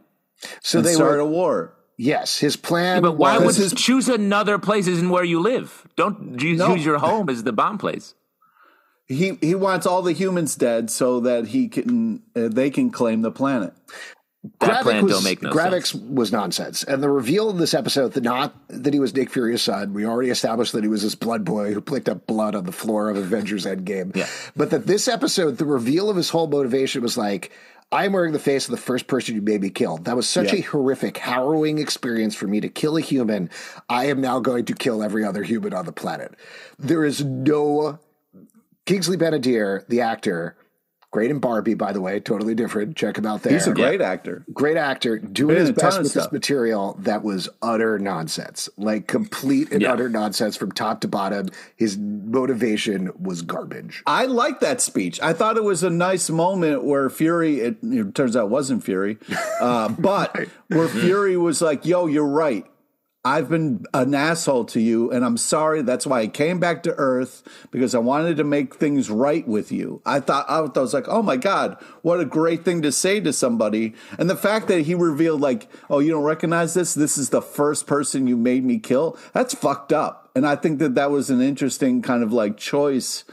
So 0.61 0.79
and 0.79 0.87
they 0.87 0.93
start 0.93 1.13
were, 1.13 1.19
a 1.19 1.25
war. 1.25 1.73
yes, 1.97 2.37
his 2.37 2.55
plan 2.55 3.01
But 3.01 3.13
why 3.17 3.37
would 3.37 3.45
was. 3.47 3.57
his- 3.57 3.73
choose 3.73 4.09
another 4.09 4.59
place? 4.59 4.85
Isn't 4.87 5.09
where 5.09 5.23
you 5.23 5.39
live? 5.39 5.87
Don't 5.95 6.39
use, 6.41 6.59
No. 6.59 6.75
your 6.75 6.99
home 6.99 7.29
as 7.29 7.43
the 7.43 7.53
bomb 7.53 7.77
place. 7.79 8.13
He 9.07 9.37
he 9.41 9.55
wants 9.55 9.85
all 9.85 10.01
the 10.03 10.13
humans 10.13 10.55
dead 10.55 10.89
so 10.89 11.19
that 11.21 11.47
he 11.47 11.67
can 11.67 12.21
uh, 12.35 12.47
they 12.47 12.69
can 12.69 12.91
claim 12.91 13.21
the 13.23 13.31
planet. 13.31 13.73
That 14.59 14.85
was, 14.85 15.11
don't 15.11 15.23
make 15.23 15.41
no 15.43 15.51
was 15.51 16.31
nonsense. 16.31 16.83
And 16.83 17.03
the 17.03 17.09
reveal 17.09 17.51
in 17.51 17.57
this 17.57 17.75
episode 17.75 18.13
that 18.13 18.23
not 18.23 18.55
that 18.69 18.91
he 18.91 18.99
was 18.99 19.13
Nick 19.13 19.29
Fury's 19.29 19.61
son. 19.61 19.93
We 19.93 20.03
already 20.05 20.31
established 20.31 20.71
that 20.73 20.83
he 20.83 20.89
was 20.89 21.03
this 21.03 21.13
blood 21.13 21.45
boy 21.45 21.73
who 21.73 21.81
picked 21.81 22.09
up 22.09 22.25
blood 22.25 22.55
on 22.55 22.63
the 22.63 22.71
floor 22.71 23.09
of 23.09 23.17
Avengers 23.17 23.65
Endgame. 23.65 24.15
Yeah. 24.15 24.27
But 24.55 24.71
that 24.71 24.87
this 24.87 25.07
episode, 25.07 25.57
the 25.57 25.65
reveal 25.65 26.09
of 26.09 26.15
his 26.15 26.29
whole 26.29 26.47
motivation 26.47 27.03
was 27.03 27.17
like, 27.17 27.51
I'm 27.91 28.13
wearing 28.13 28.33
the 28.33 28.39
face 28.39 28.65
of 28.65 28.71
the 28.71 28.77
first 28.77 29.05
person 29.05 29.35
you 29.35 29.41
made 29.41 29.61
me 29.61 29.69
kill. 29.69 29.97
That 29.97 30.15
was 30.15 30.27
such 30.27 30.53
Yeah. 30.53 30.59
a 30.59 30.61
horrific, 30.61 31.17
harrowing 31.17 31.77
experience 31.77 32.33
for 32.33 32.47
me 32.47 32.61
to 32.61 32.69
kill 32.69 32.97
a 32.97 33.01
human. 33.01 33.49
I 33.89 34.05
am 34.05 34.21
now 34.21 34.39
going 34.39 34.65
to 34.65 34.73
kill 34.73 35.03
every 35.03 35.23
other 35.23 35.43
human 35.43 35.73
on 35.73 35.85
the 35.85 35.91
planet. 35.91 36.33
There 36.79 37.05
is 37.05 37.23
no 37.23 37.99
Kingsley 38.85 39.17
Ben-Adir, 39.17 39.85
the 39.87 40.01
actor, 40.01 40.55
great 41.11 41.29
in 41.29 41.39
Barbie, 41.39 41.73
by 41.73 41.91
the 41.93 42.01
way, 42.01 42.19
totally 42.19 42.55
different. 42.55 42.95
Check 42.95 43.17
him 43.17 43.25
out 43.25 43.43
there 43.43 43.53
He's 43.53 43.67
a 43.67 43.73
great 43.73 44.01
actor. 44.01 44.43
great 44.53 44.77
actor 44.77 45.19
doing 45.19 45.57
his 45.57 45.71
best 45.71 46.01
with 46.01 46.13
this 46.13 46.31
material 46.31 46.95
that 47.01 47.21
was 47.23 47.49
utter 47.61 47.99
nonsense 47.99 48.69
like 48.77 49.07
complete 49.07 49.71
and 49.71 49.81
Yeah. 49.81 49.93
utter 49.93 50.07
nonsense 50.09 50.55
from 50.55 50.71
top 50.71 51.01
to 51.01 51.07
bottom 51.07 51.49
his 51.75 51.97
motivation 51.97 53.11
was 53.19 53.41
garbage 53.41 54.01
I 54.07 54.25
like 54.25 54.61
that 54.61 54.81
speech. 54.81 55.19
I 55.21 55.33
thought 55.33 55.57
it 55.57 55.63
was 55.63 55.83
a 55.83 55.89
nice 55.89 56.29
moment 56.29 56.83
where 56.83 57.09
Fury. 57.09 57.59
It, 57.59 57.77
it 57.83 58.15
turns 58.15 58.35
out 58.35 58.45
it 58.45 58.49
wasn't 58.49 58.83
Fury, 58.83 59.17
uh, 59.59 59.89
but 59.99 60.35
where 60.69 60.87
Fury 60.87 61.35
was 61.37 61.61
like, 61.61 61.85
"Yo, 61.85 62.07
you're 62.07 62.25
right. 62.25 62.65
I've 63.23 63.49
been 63.49 63.85
an 63.93 64.15
asshole 64.15 64.65
to 64.65 64.79
you, 64.81 65.11
and 65.11 65.23
I'm 65.23 65.37
sorry. 65.37 65.83
That's 65.83 66.07
why 66.07 66.21
I 66.21 66.27
came 66.27 66.59
back 66.59 66.81
to 66.83 66.93
Earth 66.95 67.43
because 67.69 67.93
I 67.93 67.99
wanted 67.99 68.37
to 68.37 68.43
make 68.43 68.75
things 68.75 69.11
right 69.11 69.47
with 69.47 69.71
you." 69.71 70.01
I 70.05 70.19
thought 70.19 70.45
I 70.49 70.61
was 70.61 70.93
like, 70.93 71.07
"Oh 71.07 71.21
my 71.21 71.37
god, 71.37 71.77
what 72.01 72.19
a 72.19 72.25
great 72.25 72.65
thing 72.65 72.81
to 72.81 72.91
say 72.91 73.19
to 73.19 73.31
somebody!" 73.31 73.93
And 74.17 74.27
the 74.27 74.35
fact 74.35 74.67
that 74.69 74.81
he 74.81 74.95
revealed, 74.95 75.39
like, 75.39 75.67
"Oh, 75.87 75.99
you 75.99 76.09
don't 76.09 76.23
recognize 76.23 76.73
this? 76.73 76.95
This 76.95 77.15
is 77.17 77.29
the 77.29 77.43
first 77.43 77.85
person 77.85 78.25
you 78.25 78.35
made 78.37 78.65
me 78.65 78.79
kill." 78.79 79.15
That's 79.33 79.53
fucked 79.53 79.93
up. 79.93 80.29
And 80.35 80.47
I 80.47 80.55
think 80.55 80.79
that 80.79 80.95
that 80.95 81.11
was 81.11 81.29
an 81.29 81.41
interesting 81.41 82.01
kind 82.01 82.23
of 82.23 82.33
like 82.33 82.57
choice. 82.57 83.23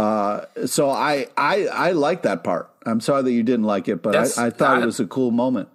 Uh, 0.00 0.42
so 0.66 0.90
I, 0.90 1.26
I 1.36 1.66
I 1.66 1.90
like 1.92 2.22
that 2.22 2.42
part. 2.42 2.70
I'm 2.86 3.00
sorry 3.00 3.22
that 3.22 3.32
you 3.32 3.42
didn't 3.42 3.66
like 3.66 3.86
it, 3.88 4.02
but 4.02 4.16
I, 4.16 4.46
I 4.46 4.50
thought 4.50 4.78
I- 4.78 4.82
it 4.82 4.86
was 4.86 4.98
a 4.98 5.06
cool 5.06 5.30
moment. 5.30 5.68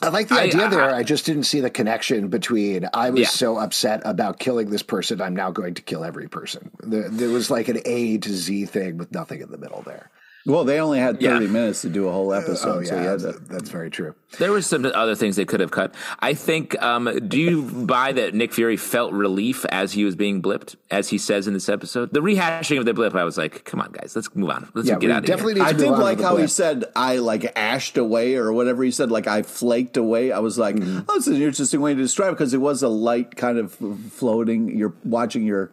I 0.00 0.08
like 0.08 0.28
the 0.28 0.34
idea 0.40 0.64
I- 0.66 0.68
there. 0.68 0.82
I- 0.82 0.98
i 0.98 1.02
just 1.02 1.26
didn't 1.26 1.44
see 1.44 1.60
the 1.60 1.70
connection 1.70 2.28
between 2.28 2.88
i 2.94 3.10
was 3.10 3.20
Yeah. 3.20 3.26
so 3.28 3.58
upset 3.58 4.00
about 4.04 4.38
killing 4.38 4.70
this 4.70 4.82
person 4.82 5.20
i'm 5.20 5.36
now 5.36 5.50
going 5.50 5.74
to 5.74 5.82
kill 5.82 6.04
every 6.04 6.28
person. 6.28 6.70
There, 6.82 7.08
there 7.08 7.28
was 7.30 7.50
like 7.50 7.68
an 7.68 7.80
a 7.84 8.18
to 8.18 8.30
z 8.32 8.64
thing 8.66 8.96
with 8.96 9.12
nothing 9.12 9.40
in 9.40 9.50
the 9.50 9.58
middle 9.58 9.82
there 9.82 10.10
Well, 10.44 10.64
they 10.64 10.80
only 10.80 10.98
had 10.98 11.20
30 11.20 11.24
Yeah. 11.44 11.50
minutes 11.50 11.82
to 11.82 11.88
do 11.88 12.08
a 12.08 12.12
whole 12.12 12.32
episode, 12.34 12.80
oh 12.80 12.82
so 12.84 12.94
yeah 12.96 13.02
had 13.02 13.20
that's, 13.20 13.36
to. 13.38 13.44
that's 13.48 13.70
very 13.70 13.90
true 13.90 14.14
There 14.38 14.50
were 14.50 14.62
some 14.62 14.84
other 14.86 15.14
things 15.14 15.36
they 15.36 15.44
could 15.44 15.60
have 15.60 15.70
cut. 15.70 15.94
I 16.20 16.34
think. 16.34 16.80
Um, 16.82 17.28
do 17.28 17.38
you 17.38 17.62
buy 17.62 18.12
that 18.12 18.34
Nick 18.34 18.52
Fury 18.54 18.76
felt 18.76 19.12
relief 19.12 19.64
as 19.66 19.92
he 19.92 20.04
was 20.04 20.16
being 20.16 20.40
blipped, 20.42 20.74
as 20.90 21.10
he 21.10 21.18
says 21.18 21.46
in 21.46 21.52
this 21.54 21.68
episode? 21.68 22.12
The 22.12 22.20
rehashing 22.20 22.78
of 22.78 22.86
the 22.86 22.94
blip, 22.94 23.14
I 23.14 23.24
was 23.24 23.36
like, 23.36 23.64
"Come 23.64 23.80
on, 23.80 23.92
guys, 23.92 24.16
let's 24.16 24.34
move 24.34 24.48
on. 24.50 24.68
Let's 24.74 24.88
yeah 24.88 24.98
get 24.98 25.10
out 25.10 25.18
of 25.18 25.26
definitely 25.26 25.54
here." 25.56 25.64
I 25.64 25.72
move 25.72 25.80
did 25.80 25.88
on 25.88 26.00
like 26.00 26.18
the 26.18 26.24
how 26.24 26.36
he 26.38 26.46
said 26.46 26.86
I 26.96 27.16
like 27.18 27.52
ashed 27.56 27.98
away 27.98 28.34
or 28.36 28.52
whatever 28.52 28.82
he 28.82 28.90
said, 28.90 29.10
like 29.10 29.26
I 29.26 29.42
flaked 29.42 29.96
away. 29.98 30.32
I 30.32 30.38
was 30.40 30.58
like, 30.58 30.76
Mm-hmm. 30.76 31.00
oh, 31.08 31.14
this 31.18 31.26
an 31.26 31.34
interesting 31.42 31.80
way 31.82 31.94
to 31.94 32.00
describe 32.00 32.30
it 32.30 32.32
because 32.32 32.54
it 32.54 32.60
was 32.60 32.82
a 32.82 32.88
light 32.88 33.36
kind 33.36 33.58
of 33.58 33.76
floating. 34.10 34.76
You're 34.76 34.94
watching 35.04 35.44
your 35.44 35.70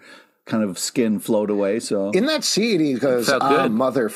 kind 0.50 0.64
of 0.64 0.78
skin 0.78 1.20
float 1.20 1.50
away. 1.50 1.80
So 1.80 2.10
in 2.12 2.26
that 2.26 2.44
scene, 2.44 2.82
he 2.82 2.96
goes, 2.96 3.30
"Ah, 3.30 3.40
good. 3.64 3.72
mother 3.72 4.10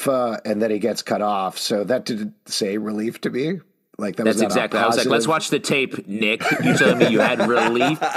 and 0.44 0.62
then 0.62 0.72
he 0.72 0.80
gets 0.80 1.02
cut 1.02 1.22
off. 1.22 1.58
So 1.58 1.84
that 1.86 2.06
didn't 2.06 2.34
say 2.50 2.78
relief 2.78 3.22
to 3.22 3.30
me. 3.30 3.60
Like 4.00 4.16
that 4.16 4.24
That's 4.24 4.38
was 4.38 4.42
exactly. 4.42 4.80
I 4.80 4.88
was 4.88 4.98
like, 4.98 5.06
"Let's 5.06 5.28
watch 5.28 5.50
the 5.50 5.60
tape, 5.60 6.08
Nick." 6.08 6.44
You 6.63 6.75
telling 6.75 6.98
me 6.98 7.10
you 7.10 7.20
had 7.20 7.48
relief? 7.48 8.00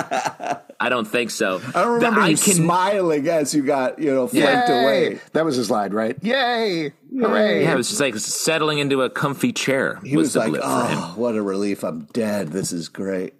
I 0.80 0.88
don't 0.88 1.06
think 1.06 1.30
so. 1.30 1.60
I 1.74 1.82
don't 1.82 1.94
remember 1.94 2.22
The- 2.22 2.30
you 2.30 2.36
can- 2.36 2.54
smiling 2.54 3.28
as 3.28 3.54
you 3.54 3.62
got 3.62 3.98
you 3.98 4.12
know 4.12 4.26
flaked 4.26 4.68
Yay! 4.68 4.82
away. 4.82 5.20
That 5.32 5.44
was 5.44 5.56
his 5.56 5.70
line, 5.70 5.92
right? 5.92 6.16
Yay! 6.22 6.92
Hooray! 7.14 7.62
Yeah, 7.62 7.72
it 7.72 7.76
was 7.76 7.88
just 7.88 8.00
like 8.00 8.16
settling 8.16 8.78
into 8.78 9.02
a 9.02 9.10
comfy 9.10 9.52
chair. 9.52 10.00
He 10.02 10.16
was, 10.16 10.28
was 10.28 10.32
the 10.34 10.38
like, 10.40 10.48
blip 10.50 10.62
for 10.62 10.68
him. 10.86 10.98
"Oh, 10.98 11.12
what 11.16 11.34
a 11.36 11.42
relief! 11.42 11.84
I'm 11.84 12.04
dead. 12.12 12.48
This 12.48 12.72
is 12.72 12.88
great." 12.88 13.34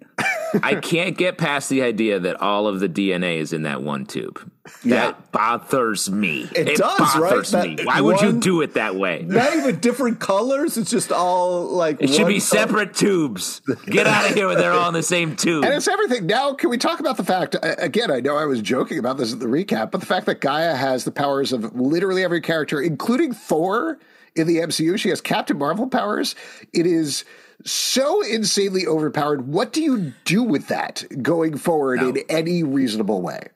I 0.63 0.75
can't 0.75 1.17
get 1.17 1.37
past 1.37 1.69
the 1.69 1.81
idea 1.81 2.19
that 2.19 2.41
all 2.41 2.67
of 2.67 2.79
the 2.79 2.89
DNA 2.89 3.37
is 3.37 3.53
in 3.53 3.63
that 3.63 3.81
one 3.81 4.05
tube. 4.05 4.39
Yeah. 4.83 5.07
That 5.07 5.31
bothers 5.31 6.09
me. 6.09 6.49
It 6.55 6.77
does, 6.77 6.99
right? 6.99 7.31
bothers 7.31 7.51
That 7.51 7.67
me. 7.67 7.77
Why 7.83 8.01
would 8.01 8.21
you 8.21 8.33
do 8.33 8.61
it 8.61 8.73
that 8.73 8.95
way? 8.95 9.23
Not 9.27 9.55
even 9.55 9.79
different 9.79 10.19
colors. 10.19 10.77
It's 10.77 10.91
just 10.91 11.11
all 11.11 11.63
like 11.63 12.01
It 12.01 12.09
should 12.09 12.27
be 12.27 12.39
color. 12.39 12.39
separate 12.39 12.93
tubes. 12.93 13.61
Get 13.85 14.07
out 14.07 14.29
of 14.29 14.35
here 14.35 14.47
when 14.47 14.57
they're 14.57 14.73
all 14.73 14.87
in 14.87 14.93
the 14.93 15.03
same 15.03 15.35
tube. 15.35 15.63
And 15.63 15.73
it's 15.73 15.87
everything. 15.87 16.27
Now, 16.27 16.53
can 16.53 16.69
we 16.69 16.77
talk 16.77 16.99
about 16.99 17.17
the 17.17 17.23
fact, 17.23 17.55
again, 17.61 18.11
I 18.11 18.19
know 18.19 18.35
I 18.35 18.45
was 18.45 18.61
joking 18.61 18.99
about 18.99 19.17
this 19.17 19.33
at 19.33 19.39
the 19.39 19.45
recap, 19.45 19.91
but 19.91 19.99
the 19.99 20.07
fact 20.07 20.25
that 20.25 20.41
Gi'ah 20.41 20.75
has 20.75 21.03
the 21.03 21.11
powers 21.11 21.53
of 21.53 21.75
literally 21.75 22.23
every 22.23 22.41
character, 22.41 22.81
including 22.81 23.33
Thor 23.33 23.99
in 24.35 24.47
the 24.47 24.57
MCU. 24.57 24.99
She 24.99 25.09
has 25.09 25.19
Captain 25.19 25.57
Marvel 25.57 25.87
powers. 25.87 26.35
It 26.73 26.85
is 26.85 27.25
so 27.65 28.21
insanely 28.21 28.85
overpowered. 28.87 29.47
What 29.47 29.73
do 29.73 29.81
you 29.81 30.13
do 30.25 30.43
with 30.43 30.67
that 30.67 31.03
going 31.21 31.57
forward 31.57 31.99
No. 32.01 32.09
in 32.09 32.17
any 32.29 32.63
reasonable 32.63 33.21
way? 33.21 33.49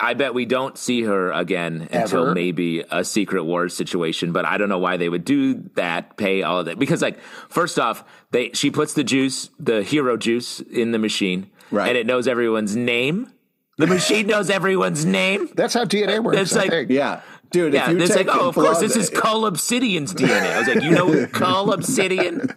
I 0.00 0.14
bet 0.14 0.34
we 0.34 0.44
don't 0.44 0.76
see 0.76 1.02
her 1.02 1.30
again 1.30 1.88
until 1.92 2.34
maybe 2.34 2.82
a 2.90 3.04
Secret 3.04 3.44
Wars 3.44 3.76
situation. 3.76 4.32
But 4.32 4.44
I 4.44 4.58
don't 4.58 4.68
know 4.68 4.78
why 4.80 4.96
they 4.96 5.08
would 5.08 5.24
do 5.24 5.54
that. 5.76 6.16
Pay 6.16 6.42
all 6.42 6.58
of 6.60 6.66
that 6.66 6.80
because, 6.80 7.00
like, 7.00 7.20
first 7.48 7.78
off, 7.78 8.02
they 8.32 8.50
she 8.54 8.70
puts 8.72 8.94
the 8.94 9.04
juice, 9.04 9.50
the 9.60 9.82
hero 9.84 10.16
juice, 10.16 10.58
in 10.60 10.90
the 10.90 10.98
machine, 10.98 11.50
Right. 11.70 11.88
And 11.88 11.96
it 11.96 12.06
knows 12.06 12.26
everyone's 12.28 12.74
name. 12.76 13.30
The 13.78 13.86
machine 13.88 14.26
knows 14.28 14.50
everyone's 14.50 15.04
name. 15.04 15.48
That's 15.56 15.74
how 15.74 15.84
DNA 15.84 16.22
works. 16.22 16.38
It's 16.38 16.54
I 16.54 16.60
like- 16.60 16.70
think. 16.70 16.90
Yeah. 16.90 17.20
Dude, 17.54 17.72
yeah, 17.72 17.88
if 17.88 17.96
you 17.96 18.02
it's 18.02 18.16
like, 18.16 18.26
oh, 18.28 18.48
of 18.48 18.56
course, 18.56 18.80
this 18.80 18.96
is 18.96 19.08
Cull 19.10 19.46
Obsidian's 19.46 20.12
DNA. 20.12 20.56
I 20.56 20.58
was 20.58 20.66
like, 20.66 20.82
you 20.82 20.90
know 20.90 21.24
Cull 21.28 21.72
Obsidian, 21.72 22.48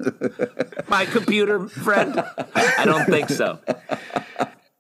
my 0.88 1.06
computer 1.06 1.70
friend? 1.70 2.24
I 2.56 2.84
don't 2.84 3.06
think 3.06 3.30
so. 3.30 3.60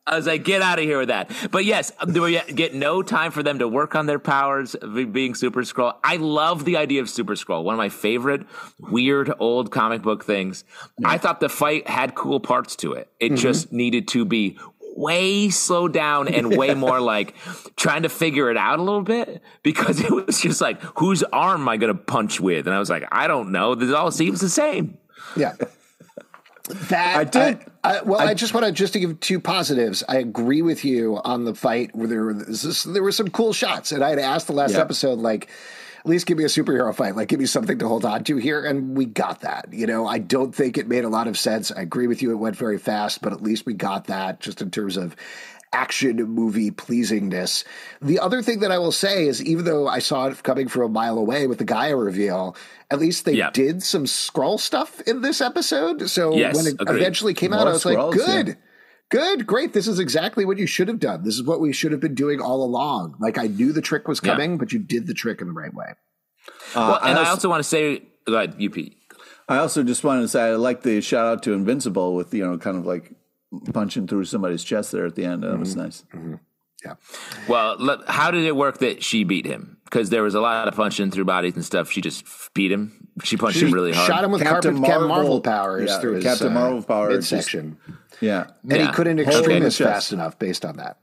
I 0.08 0.16
was 0.16 0.26
like, 0.26 0.44
get 0.44 0.64
out 0.64 0.80
of 0.80 0.86
here 0.86 0.98
with 0.98 1.10
that. 1.10 1.30
But 1.52 1.66
yes, 1.66 1.92
do 2.12 2.24
we 2.24 2.42
get 2.42 2.74
no 2.74 3.04
time 3.04 3.30
for 3.30 3.44
them 3.44 3.60
to 3.60 3.68
work 3.68 3.94
on 3.94 4.08
their 4.08 4.18
powers 4.18 4.76
being 5.12 5.36
Super 5.36 5.62
Skrull? 5.62 5.94
I 6.04 6.16
love 6.16 6.66
the 6.66 6.78
idea 6.78 7.02
of 7.02 7.12
Super 7.12 7.36
Skrull. 7.36 7.64
One 7.64 7.76
of 7.76 7.78
my 7.78 7.90
favorite 7.90 8.48
weird 8.80 9.32
old 9.38 9.70
comic 9.70 10.02
book 10.02 10.26
things. 10.26 10.64
I 11.06 11.20
thought 11.20 11.42
the 11.42 11.50
fight 11.50 11.88
had 11.88 12.16
cool 12.16 12.40
parts 12.40 12.76
to 12.78 12.94
it. 12.94 13.12
It 13.20 13.34
mm-hmm. 13.34 13.36
just 13.36 13.72
needed 13.72 14.08
to 14.10 14.26
be 14.26 14.58
way 14.98 15.50
slowed 15.50 15.94
down 15.94 16.27
and 16.27 16.58
way 16.58 16.74
more 16.74 17.00
like 17.00 17.36
trying 17.75 18.04
to 18.04 18.10
figure 18.10 18.50
it 18.50 18.58
out 18.58 18.80
a 18.80 18.82
little 18.82 19.04
bit 19.04 19.42
because 19.63 20.00
it 20.04 20.10
was 20.12 20.42
just 20.42 20.60
like, 20.60 20.82
whose 20.98 21.24
arm 21.24 21.62
am 21.62 21.70
I 21.70 21.77
going 21.77 21.96
to 21.96 22.01
punch 22.01 22.39
with? 22.39 22.66
And 22.68 22.75
I 22.75 22.80
was 22.80 22.89
like, 22.89 23.04
I 23.12 23.27
don't 23.27 23.51
know. 23.51 23.75
This 23.75 23.94
all 23.94 24.12
seems 24.12 24.42
the 24.42 24.50
same. 24.50 24.98
Yeah. 25.36 25.54
That 26.89 27.16
I 27.18 27.24
did- 27.24 27.60
I, 27.84 28.00
I, 28.00 28.01
well, 28.01 28.20
I, 28.20 28.34
just 28.34 28.54
want 28.54 28.66
to 28.66 28.72
just 28.74 28.92
to 28.94 29.00
give 29.00 29.18
two 29.22 29.39
positives. 29.39 30.04
I 30.10 30.18
agree 30.18 30.62
with 30.62 30.84
you 30.84 31.22
on 31.24 31.46
the 31.46 31.56
fight 31.56 31.96
where 31.96 32.08
there 32.08 32.25
was 32.25 32.62
this, 32.62 32.84
there 32.84 33.04
were 33.04 33.13
some 33.13 33.30
cool 33.30 33.54
shots, 33.54 33.94
and 33.94 34.04
I 34.04 34.10
had 34.10 34.20
asked 34.20 34.48
the 34.48 34.54
last 34.54 34.74
Yeah. 34.74 34.82
episode 34.82 35.20
like. 35.20 35.48
At 36.00 36.06
least 36.06 36.25
give 36.27 36.38
me 36.38 36.44
a 36.44 36.48
superhero 36.48 36.94
fight. 36.96 37.16
Like, 37.16 37.27
give 37.27 37.39
me 37.39 37.46
something 37.46 37.77
to 37.80 37.88
hold 37.88 38.06
on 38.06 38.24
to 38.25 38.38
here. 38.38 38.63
And 38.63 38.96
we 38.96 39.06
got 39.06 39.42
that. 39.42 39.68
You 39.72 39.88
know, 39.88 40.06
I 40.08 40.20
don't 40.20 40.54
think 40.56 40.77
it 40.77 40.88
made 40.88 41.04
a 41.04 41.10
lot 41.10 41.27
of 41.27 41.38
sense. 41.38 41.72
I 41.72 41.82
agree 41.82 42.08
with 42.08 42.22
you. 42.22 42.32
It 42.32 42.36
went 42.36 42.56
very 42.56 42.77
fast, 42.77 43.22
but 43.22 43.34
at 43.34 43.42
least 43.44 43.66
we 43.66 43.74
got 43.74 44.06
that 44.06 44.39
just 44.39 44.62
in 44.62 44.72
terms 44.72 44.96
of 44.98 45.16
action 45.74 46.16
movie 46.24 46.72
pleasingness. 46.72 47.66
The 48.01 48.20
other 48.20 48.42
thing 48.42 48.62
that 48.62 48.72
I 48.72 48.77
will 48.77 48.94
say 48.94 49.27
is 49.27 49.44
even 49.44 49.66
though 49.66 49.88
I 49.88 50.00
saw 50.00 50.27
it 50.27 50.42
coming 50.44 50.70
from 50.70 50.84
a 50.84 50.89
mile 50.89 51.18
away 51.18 51.46
with 51.46 51.58
the 51.58 51.66
Gi'ah 51.66 52.01
reveal, 52.01 52.56
at 52.89 53.00
least 53.00 53.25
they 53.25 53.34
Yeah. 53.34 53.50
did 53.51 53.84
some 53.84 54.06
Skrull 54.06 54.60
stuff 54.60 55.01
in 55.01 55.22
this 55.22 55.42
episode. 55.42 56.10
So 56.10 56.34
Yes, 56.36 56.56
when 56.56 56.68
it 56.68 56.75
agreed. 56.80 57.01
eventually 57.01 57.34
came 57.34 57.51
out, 57.54 57.68
I 57.68 57.72
was 57.74 57.84
Skrulls, 57.84 58.16
like, 58.16 58.25
good. 58.25 58.48
yeah. 58.48 58.54
Good, 59.10 59.48
great. 59.48 59.72
This 59.74 59.88
is 59.88 60.00
exactly 60.00 60.44
what 60.44 60.58
you 60.58 60.68
should 60.68 60.88
have 60.90 61.00
done. 61.00 61.24
This 61.24 61.36
is 61.36 61.44
what 61.44 61.62
we 61.62 61.72
should 61.72 61.92
have 61.94 62.02
been 62.02 62.16
doing 62.16 62.42
all 62.42 62.64
along. 62.64 63.16
Like 63.20 63.38
I 63.38 63.48
knew 63.48 63.72
the 63.72 63.82
trick 63.82 64.08
was 64.08 64.20
Yeah. 64.24 64.32
coming, 64.34 64.58
but 64.58 64.74
you 64.74 64.80
did 64.80 65.08
the 65.08 65.14
trick 65.14 65.40
in 65.42 65.48
the 65.48 65.54
right 65.54 65.74
way. 65.74 65.94
Uh, 66.76 66.76
Well, 66.76 67.00
and 67.04 67.18
I 67.18 67.20
also- 67.22 67.32
also 67.32 67.50
want 67.50 67.60
to 67.64 67.70
say, 67.70 68.04
go 68.26 68.36
ahead, 68.36 68.56
UP. 68.60 68.78
I 69.50 69.58
also 69.60 69.82
just 69.84 70.04
wanted 70.04 70.22
to 70.24 70.28
say 70.28 70.42
I 70.50 70.56
like 70.56 70.84
the 70.84 71.00
shout 71.00 71.26
out 71.26 71.44
to 71.44 71.54
Invincible 71.54 72.16
with 72.16 72.34
you 72.34 72.46
know 72.46 72.58
kind 72.58 72.76
of 72.78 72.86
like 72.86 73.14
punching 73.74 74.08
through 74.08 74.26
somebody's 74.26 74.64
chest 74.64 74.92
there 74.92 75.06
at 75.06 75.16
the 75.16 75.24
end. 75.24 75.44
That 75.44 75.58
was 75.58 75.76
Mm-hmm. 75.76 75.82
nice. 75.84 76.04
Yeah. 76.84 76.94
Well, 77.48 77.78
let- 77.80 78.08
how 78.10 78.30
did 78.32 78.44
it 78.44 78.56
work 78.58 78.80
that 78.80 79.04
she 79.04 79.24
beat 79.24 79.46
him? 79.46 79.76
Because 79.89 80.10
there 80.10 80.22
was 80.24 80.36
a 80.36 80.41
lot 80.41 80.67
of 80.67 80.75
punching 80.75 81.12
through 81.12 81.24
bodies 81.25 81.56
and 81.56 81.63
stuff. 81.63 81.89
She 81.91 82.01
just 82.01 82.25
beat 82.53 82.72
him. 82.72 83.08
She 83.24 83.38
punched 83.38 83.62
him 83.62 83.72
really 83.72 83.94
hard. 83.94 84.06
Shot 84.08 84.24
him 84.24 84.32
with 84.32 84.41
Captain 84.41 84.74
carpet 84.75 84.89
Captain 84.89 85.08
Marvel- 85.08 85.24
Marvel 85.24 85.41
powers 85.41 85.89
yeah, 85.89 86.00
through 86.01 86.13
his 86.15 86.24
Captain 86.25 86.48
uh, 86.48 86.51
Marvel 86.51 86.84
power 86.84 87.10
just- 87.15 87.32
midsection. 87.32 87.77
Yeah, 88.20 88.48
And 88.63 88.72
Yeah. 88.82 88.88
he 88.88 88.94
couldn't 88.94 89.20
Okay. 89.20 89.29
extremist 89.29 89.77
Chest. 89.77 89.89
fast 89.89 90.13
enough 90.13 90.38
based 90.39 90.65
on 90.65 90.77
that. 90.77 90.98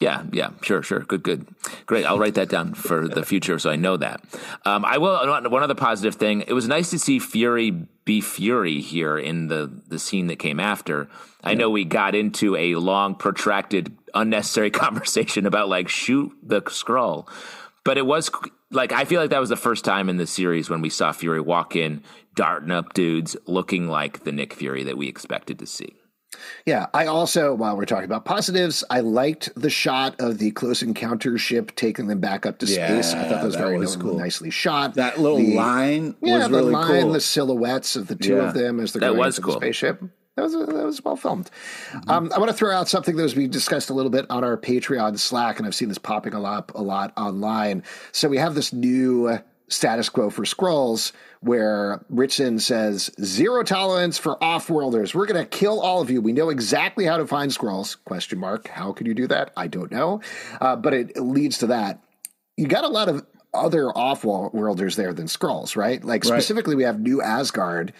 Yeah, 0.00 0.24
yeah, 0.32 0.50
sure, 0.62 0.82
sure. 0.82 1.00
Good, 1.00 1.22
good. 1.22 1.46
Great. 1.86 2.04
I'll 2.06 2.18
write 2.18 2.34
that 2.34 2.48
down 2.48 2.74
for 2.74 3.06
the 3.06 3.22
future 3.24 3.56
so 3.60 3.70
I 3.70 3.76
know 3.76 3.96
that. 3.98 4.20
Um, 4.64 4.84
I 4.84 4.98
will, 4.98 5.14
one 5.48 5.62
other 5.62 5.76
positive 5.76 6.16
thing. 6.16 6.40
It 6.48 6.54
was 6.54 6.66
nice 6.66 6.90
to 6.90 6.98
see 6.98 7.20
Fury 7.20 7.70
be 8.04 8.20
Fury 8.20 8.80
here 8.80 9.16
in 9.16 9.46
the, 9.46 9.70
the 9.86 10.00
scene 10.00 10.26
that 10.26 10.40
came 10.40 10.58
after. 10.58 11.08
I 11.44 11.54
know 11.54 11.70
we 11.70 11.84
got 11.84 12.16
into 12.16 12.56
a 12.56 12.74
long, 12.74 13.14
protracted, 13.14 13.96
unnecessary 14.12 14.70
conversation 14.84 15.46
about 15.46 15.68
like 15.68 15.88
shoot 15.88 16.32
the 16.42 16.62
Skrull, 16.62 17.28
but 17.84 17.98
it 17.98 18.06
was 18.06 18.30
like, 18.70 18.92
I 18.92 19.04
feel 19.04 19.20
like 19.20 19.30
that 19.30 19.40
was 19.40 19.48
the 19.50 19.56
first 19.56 19.84
time 19.84 20.08
in 20.08 20.16
the 20.16 20.26
series 20.26 20.70
when 20.70 20.80
we 20.80 20.88
saw 20.90 21.12
Fury 21.12 21.40
walk 21.40 21.76
in, 21.76 22.02
darting 22.34 22.70
up 22.70 22.94
dudes, 22.94 23.36
looking 23.46 23.88
like 23.88 24.24
the 24.24 24.32
Nick 24.32 24.52
Fury 24.54 24.84
that 24.84 24.96
we 24.96 25.08
expected 25.08 25.58
to 25.58 25.66
see. 25.66 25.94
Yeah, 26.64 26.86
I 26.94 27.06
also, 27.06 27.54
while 27.54 27.76
we're 27.76 27.84
talking 27.84 28.06
about 28.06 28.24
positives, 28.24 28.82
I 28.88 29.00
liked 29.00 29.50
the 29.54 29.68
shot 29.68 30.18
of 30.18 30.38
the 30.38 30.50
close 30.52 30.82
encounter 30.82 31.36
ship 31.36 31.76
taking 31.76 32.06
them 32.06 32.20
back 32.20 32.46
up 32.46 32.58
to 32.60 32.66
space. 32.66 33.12
I 33.12 33.24
thought 33.24 33.28
that 33.30 33.44
was 33.44 33.54
that 33.54 33.60
very 33.60 33.76
was 33.78 33.96
cool. 33.96 34.16
nicely 34.18 34.48
shot. 34.48 34.94
that 34.94 35.20
little 35.20 35.36
The- 35.36 35.54
line 35.54 36.14
yeah, 36.22 36.38
was 36.38 36.48
the 36.48 36.56
really 36.56 36.72
line, 36.72 37.02
cool. 37.02 37.12
the 37.12 37.20
silhouettes 37.20 37.96
of 37.96 38.06
the 38.06 38.14
two 38.16 38.36
Yeah. 38.36 38.48
of 38.48 38.54
them 38.54 38.80
as 38.80 38.94
they're 38.94 39.00
That 39.00 39.06
going 39.08 39.18
was 39.18 39.36
into 39.38 39.44
cool. 39.46 39.60
the 39.60 39.66
spaceship. 39.66 40.02
That 40.50 40.58
was 40.58 40.66
that 40.66 40.84
was 40.84 41.04
well 41.04 41.16
filmed. 41.16 41.50
Mm-hmm. 41.90 42.10
Um, 42.10 42.32
I 42.34 42.38
want 42.38 42.50
to 42.50 42.56
throw 42.56 42.74
out 42.74 42.88
something 42.88 43.16
that 43.16 43.22
was 43.22 43.34
being 43.34 43.50
discussed 43.50 43.90
a 43.90 43.94
little 43.94 44.10
bit 44.10 44.26
on 44.30 44.44
our 44.44 44.56
Patreon 44.56 45.18
Slack, 45.18 45.58
and 45.58 45.66
I've 45.66 45.74
seen 45.74 45.88
this 45.88 45.98
popping 45.98 46.34
a 46.34 46.40
lot, 46.40 46.72
a 46.74 46.82
lot 46.82 47.12
online. 47.16 47.82
So 48.12 48.28
we 48.28 48.38
have 48.38 48.54
this 48.54 48.72
new 48.72 49.38
status 49.68 50.08
quo 50.08 50.30
for 50.30 50.42
Skrulls 50.42 51.12
where 51.40 52.04
Ritson 52.08 52.58
says 52.58 53.10
zero 53.22 53.62
tolerance 53.62 54.18
for 54.18 54.42
off-worlders. 54.42 55.14
We're 55.14 55.26
going 55.26 55.42
to 55.42 55.48
kill 55.48 55.80
all 55.80 56.00
of 56.00 56.10
you. 56.10 56.20
We 56.20 56.32
know 56.32 56.50
exactly 56.50 57.04
how 57.04 57.16
to 57.16 57.26
find 57.26 57.50
Skrulls. 57.50 57.96
Question 58.04 58.38
mark. 58.38 58.68
How 58.68 58.92
can 58.92 59.06
you 59.06 59.14
do 59.14 59.26
that? 59.28 59.52
I 59.56 59.66
don't 59.66 59.90
know, 59.90 60.20
uh, 60.60 60.76
but 60.76 60.92
it, 60.94 61.12
it 61.16 61.22
leads 61.22 61.58
to 61.58 61.68
that. 61.68 62.00
You 62.56 62.66
got 62.66 62.84
a 62.84 62.88
lot 62.88 63.08
of 63.08 63.26
other 63.54 63.88
off-worlders 63.90 64.96
there 64.96 65.12
than 65.12 65.26
Skrulls, 65.26 65.76
right? 65.76 66.02
Like 66.04 66.24
specifically, 66.24 66.74
we 66.74 66.84
have 66.84 67.00
New 67.00 67.22
Asgard 67.22 67.92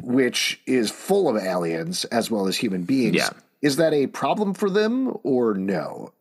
which 0.00 0.60
is 0.66 0.90
full 0.90 1.28
of 1.28 1.36
aliens 1.42 2.04
as 2.06 2.30
well 2.30 2.46
as 2.46 2.56
human 2.56 2.82
beings. 2.82 3.16
Yeah. 3.16 3.30
Is 3.62 3.76
that 3.76 3.92
a 3.92 4.06
problem 4.06 4.54
for 4.54 4.68
them 4.70 5.16
or 5.22 5.54
no? 5.54 6.12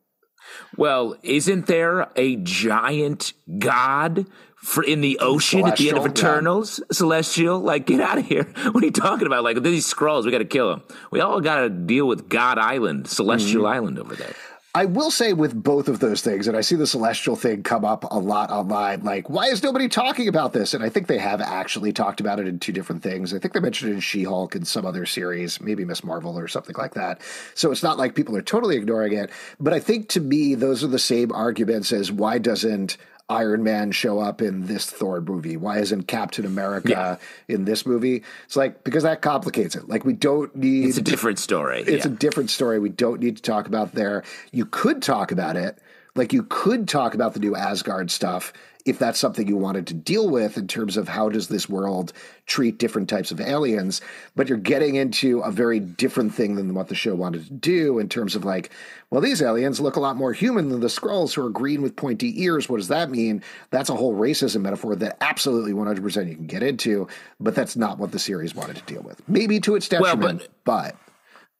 Well, 0.78 1.16
isn't 1.24 1.68
there 1.68 2.08
a 2.16 2.38
giant 2.38 3.34
god 3.60 4.26
for 4.56 4.84
in 4.84 5.02
the 5.02 5.20
ocean 5.20 5.68
at 5.68 5.78
the 5.78 5.90
end 5.90 5.98
of 5.98 6.04
Celestial, 6.04 6.28
yeah. 6.28 6.34
Eternals? 6.34 6.82
Celestial? 6.92 7.60
Like, 7.60 7.86
get 7.86 8.00
out 8.00 8.18
of 8.18 8.26
here. 8.26 8.44
What 8.72 8.84
are 8.84 8.86
you 8.86 8.92
talking 8.92 9.28
about? 9.28 9.44
Like, 9.44 9.62
these 9.64 9.92
Skrulls, 9.92 10.26
we 10.26 10.32
got 10.32 10.38
to 10.40 10.46
kill 10.46 10.70
them. 10.70 10.84
We 11.12 11.20
all 11.20 11.42
got 11.42 11.62
to 11.62 11.70
deal 11.70 12.08
with 12.08 12.30
God 12.30 12.58
Island, 12.58 13.08
Celestial 13.08 13.64
Mm-hmm. 13.64 13.74
Island 13.74 14.00
over 14.00 14.16
there. 14.16 14.34
I 14.76 14.84
will 14.84 15.10
say 15.10 15.32
with 15.32 15.64
both 15.64 15.88
of 15.88 16.02
those 16.02 16.22
things, 16.22 16.50
and 16.50 16.58
I 16.58 16.60
see 16.60 16.76
the 16.76 16.86
celestial 16.86 17.38
thing 17.38 17.64
come 17.64 17.86
up 17.86 18.04
a 18.12 18.20
lot 18.20 18.50
online, 18.50 19.04
like, 19.06 19.30
why 19.30 19.46
is 19.46 19.64
nobody 19.64 19.88
talking 19.88 20.28
about 20.28 20.52
this? 20.52 20.74
And 20.74 20.84
I 20.84 20.90
think 20.90 21.08
they 21.08 21.18
have 21.18 21.40
actually 21.40 21.94
talked 21.94 22.20
about 22.20 22.42
it 22.42 22.48
in 22.48 22.60
two 22.60 22.74
different 22.74 23.02
things. 23.02 23.34
I 23.34 23.40
think 23.40 23.54
they 23.54 23.62
mentioned 23.62 23.92
it 23.92 23.94
in 23.96 24.02
She 24.02 24.26
Hulk 24.26 24.54
and 24.54 24.68
some 24.68 24.86
other 24.86 25.06
series, 25.06 25.62
maybe 25.62 25.86
Ms. 25.86 26.04
Marvel 26.04 26.38
or 26.38 26.50
something 26.50 26.76
like 26.78 26.94
that. 26.96 27.22
So 27.54 27.72
it's 27.72 27.84
not 27.84 27.98
like 27.98 28.16
people 28.16 28.36
are 28.36 28.42
totally 28.42 28.76
ignoring 28.76 29.14
it. 29.14 29.30
But 29.62 29.72
I 29.72 29.80
think 29.80 30.10
to 30.10 30.20
me, 30.20 30.56
those 30.56 30.84
are 30.84 30.88
the 30.88 31.00
same 31.00 31.32
arguments 31.32 31.94
as 31.94 32.12
why 32.12 32.38
doesn't 32.38 32.98
Iron 33.28 33.64
Man 33.64 33.92
show 33.92 34.20
up 34.20 34.42
in 34.42 34.68
this 34.68 34.90
Thor 34.90 35.22
movie? 35.22 35.58
Why 35.58 35.80
isn't 35.80 36.04
Captain 36.04 36.46
America 36.46 37.20
in 37.48 37.66
this 37.66 37.86
movie? 37.86 38.24
It's 38.46 38.56
like, 38.56 38.84
because 38.84 39.04
that 39.04 39.22
complicates 39.22 39.76
it. 39.76 39.90
Like, 39.90 40.06
we 40.06 40.14
don't 40.14 40.56
need. 40.56 40.90
It's 40.90 40.98
a 40.98 41.02
different 41.02 41.40
story. 41.40 41.82
It's 41.82 42.06
yeah. 42.06 42.12
a 42.12 42.16
different 42.16 42.50
story. 42.50 42.80
We 42.80 42.90
don't 42.90 43.20
need 43.20 43.38
to 43.38 43.42
talk 43.42 43.68
about 43.68 43.94
there. 43.94 44.24
You 44.52 44.66
could 44.66 45.02
talk 45.02 45.32
about 45.32 45.56
it. 45.56 45.80
Like 46.16 46.32
you 46.32 46.44
could 46.44 46.88
talk 46.88 47.14
about 47.14 47.34
the 47.34 47.40
new 47.40 47.56
Asgard 47.56 48.10
stuff 48.10 48.54
if 48.86 49.00
that's 49.00 49.18
something 49.20 49.48
you 49.48 49.58
wanted 49.58 49.88
to 49.88 49.94
deal 49.96 50.30
with 50.30 50.58
in 50.58 50.68
terms 50.68 50.96
of 50.96 51.08
how 51.08 51.28
does 51.28 51.48
this 51.48 51.68
world 51.68 52.14
treat 52.46 52.78
different 52.78 53.10
types 53.10 53.32
of 53.32 53.42
aliens. 53.42 54.00
But 54.36 54.48
you're 54.48 54.60
getting 54.60 54.96
into 54.96 55.40
a 55.42 55.52
very 55.52 55.80
different 55.80 56.34
thing 56.36 56.56
than 56.56 56.74
what 56.76 56.88
the 56.88 56.96
show 56.96 57.16
wanted 57.16 57.46
to 57.48 57.54
do 57.54 57.98
in 57.98 58.08
terms 58.10 58.36
of 58.36 58.46
like, 58.46 58.70
well, 59.10 59.22
these 59.22 59.42
aliens 59.42 59.80
look 59.80 59.96
a 59.96 60.00
lot 60.00 60.18
more 60.18 60.34
human 60.34 60.70
than 60.70 60.82
the 60.82 60.88
Skrulls 60.88 61.34
who 61.34 61.44
are 61.46 61.50
green 61.50 61.82
with 61.82 61.96
pointy 61.96 62.44
ears. 62.44 62.70
What 62.70 62.78
does 62.78 62.90
that 62.90 63.10
mean? 63.10 63.42
That's 63.72 63.90
a 63.90 63.96
whole 63.96 64.14
racism 64.16 64.62
metaphor 64.62 64.96
that 64.98 65.18
absolutely 65.20 65.74
100% 65.74 66.30
you 66.30 66.36
can 66.36 66.46
get 66.46 66.62
into, 66.62 67.08
but 67.40 67.56
that's 67.56 67.76
not 67.76 67.98
what 67.98 68.12
the 68.12 68.20
series 68.20 68.54
wanted 68.54 68.76
to 68.76 68.84
deal 68.84 69.02
with. 69.02 69.20
Maybe 69.28 69.60
to 69.62 69.76
its 69.76 69.90
Well, 69.90 70.02
detriment, 70.16 70.48
but- 70.64 70.94
but 70.96 70.96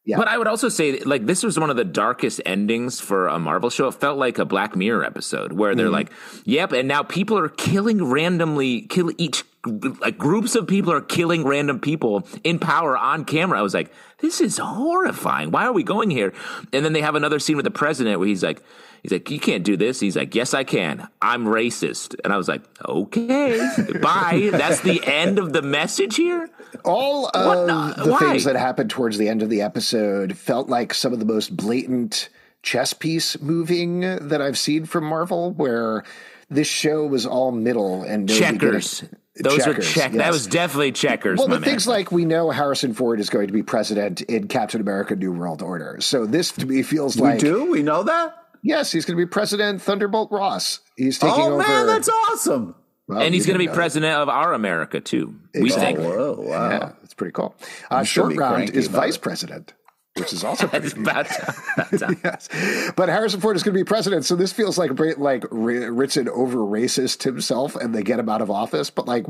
Yeah. 0.06 0.18
But 0.18 0.28
I 0.28 0.38
would 0.38 0.46
also 0.46 0.68
say, 0.68 1.00
like, 1.00 1.26
this 1.26 1.42
was 1.42 1.58
one 1.58 1.68
of 1.68 1.76
the 1.76 1.84
darkest 1.84 2.40
endings 2.46 3.00
for 3.00 3.26
a 3.26 3.40
Marvel 3.40 3.70
show. 3.70 3.88
It 3.88 3.94
felt 3.94 4.18
like 4.18 4.38
a 4.38 4.44
Black 4.44 4.76
Mirror 4.76 5.04
episode 5.04 5.52
where 5.52 5.74
they're 5.74 5.86
mm-hmm. 5.86 5.94
like, 5.94 6.12
"Yep," 6.44 6.72
and 6.72 6.86
now 6.86 7.02
people 7.02 7.36
are 7.36 7.48
killing 7.48 8.04
randomly, 8.04 8.82
kill 8.82 9.10
each 9.18 9.42
like 9.66 10.16
groups 10.18 10.54
of 10.54 10.66
people 10.66 10.92
are 10.92 11.00
killing 11.00 11.44
random 11.44 11.80
people 11.80 12.26
in 12.44 12.58
power 12.58 12.96
on 12.96 13.24
camera. 13.24 13.58
I 13.58 13.62
was 13.62 13.74
like, 13.74 13.92
"This 14.18 14.40
is 14.40 14.58
horrifying. 14.58 15.50
Why 15.50 15.64
are 15.66 15.72
we 15.72 15.82
going 15.82 16.10
here?" 16.10 16.32
And 16.72 16.84
then 16.84 16.92
they 16.92 17.00
have 17.02 17.14
another 17.16 17.38
scene 17.38 17.56
with 17.56 17.64
the 17.64 17.70
president 17.70 18.18
where 18.18 18.28
he's 18.28 18.42
like. 18.42 18.62
He's 19.02 19.12
like, 19.12 19.30
you 19.30 19.38
can't 19.38 19.62
do 19.62 19.76
this. 19.76 20.00
He's 20.00 20.16
like, 20.16 20.34
yes, 20.34 20.52
I 20.52 20.64
can. 20.64 21.06
I'm 21.22 21.44
racist. 21.44 22.16
And 22.24 22.32
I 22.32 22.36
was 22.36 22.48
like, 22.48 22.62
okay, 22.88 23.56
bye. 24.02 24.48
That's 24.50 24.80
the 24.80 25.00
end 25.06 25.38
of 25.38 25.52
the 25.52 25.62
message 25.62 26.16
here. 26.16 26.48
all 26.84 27.30
of 27.32 27.68
What? 27.68 27.96
the 28.04 28.10
Why? 28.10 28.18
things 28.18 28.44
that 28.44 28.56
happened 28.56 28.90
towards 28.90 29.16
the 29.16 29.28
end 29.28 29.42
of 29.44 29.48
the 29.48 29.62
episode 29.62 30.36
felt 30.36 30.68
like 30.68 30.92
some 30.92 31.12
of 31.12 31.20
the 31.20 31.24
most 31.24 31.56
blatant 31.56 32.30
chess 32.64 32.94
piece 32.94 33.40
moving 33.40 34.00
that 34.00 34.42
I've 34.42 34.58
seen 34.58 34.86
from 34.86 35.04
Marvel, 35.04 35.52
where 35.52 36.02
this 36.50 36.66
show 36.66 37.06
was 37.06 37.26
all 37.26 37.52
middle 37.52 38.02
and 38.02 38.28
checkers. 38.28 39.04
Those 39.38 39.58
Checkers, 39.58 39.76
were 39.76 39.82
check. 40.00 40.12
That 40.12 40.32
was 40.32 40.46
definitely 40.46 40.92
checkers. 40.92 41.38
Well, 41.38 41.48
my 41.48 41.54
the 41.56 41.60
man. 41.60 41.68
things 41.70 41.86
like 41.86 42.10
we 42.10 42.24
know 42.24 42.50
Harrison 42.50 42.94
Ford 42.94 43.20
is 43.20 43.28
going 43.30 43.48
to 43.48 43.52
be 43.52 43.62
president 43.62 44.22
in 44.22 44.48
Captain 44.48 44.80
America: 44.80 45.14
New 45.14 45.32
World 45.32 45.62
Order, 45.62 45.98
so 46.00 46.24
this 46.26 46.52
to 46.52 46.66
me 46.66 46.82
feels 46.82 47.16
We 47.16 47.22
like 47.22 47.38
do? 47.40 47.70
We 47.70 47.82
know 47.82 48.02
that? 48.04 48.36
Yes, 48.62 48.90
he's 48.90 49.04
going 49.04 49.16
to 49.18 49.24
be 49.24 49.28
President 49.28 49.80
Thunderbolt 49.82 50.32
Ross. 50.32 50.80
He's 50.96 51.18
taking 51.18 51.38
oh 51.38 51.52
over. 51.54 51.58
man, 51.58 51.86
that's 51.86 52.08
awesome. 52.08 52.74
Well, 53.06 53.20
and 53.20 53.32
he's 53.32 53.46
going 53.46 53.54
to 53.54 53.58
be 53.58 53.66
didn't 53.66 53.74
know. 53.76 53.80
president 53.80 54.14
of 54.14 54.28
our 54.28 54.52
America 54.54 55.00
too. 55.00 55.38
We 55.54 55.66
Exactly. 55.66 56.02
think 56.02 56.16
Whoa, 56.16 56.34
wow. 56.40 56.70
Yeah, 56.70 56.92
that's 57.00 57.14
pretty 57.14 57.32
cool. 57.32 57.54
Uh, 57.90 57.96
gonna 57.96 58.04
short 58.04 58.34
round 58.36 58.70
is 58.70 58.88
vice 58.88 59.14
it. 59.16 59.22
president, 59.22 59.74
which 60.18 60.32
is 60.32 60.44
also 60.44 60.66
pretty 60.66 60.86
it's 60.86 60.96
neat. 60.96 61.06
time. 61.06 61.54
About 61.76 61.98
time. 61.98 62.20
yes. 62.24 62.48
But 62.96 63.08
Harrison 63.08 63.40
Ford 63.40 63.56
is 63.56 63.62
going 63.62 63.74
to 63.74 63.78
be 63.80 63.84
president, 63.84 64.24
so 64.24 64.36
this 64.36 64.52
feels 64.52 64.78
like 64.78 64.90
like 65.18 65.44
Ritson 65.50 66.28
over 66.28 66.58
racist 66.58 67.22
himself, 67.22 67.76
and 67.76 67.94
they 67.94 68.02
get 68.02 68.18
him 68.18 68.28
out 68.28 68.42
of 68.42 68.50
office. 68.50 68.90
But 68.90 69.06
like, 69.06 69.26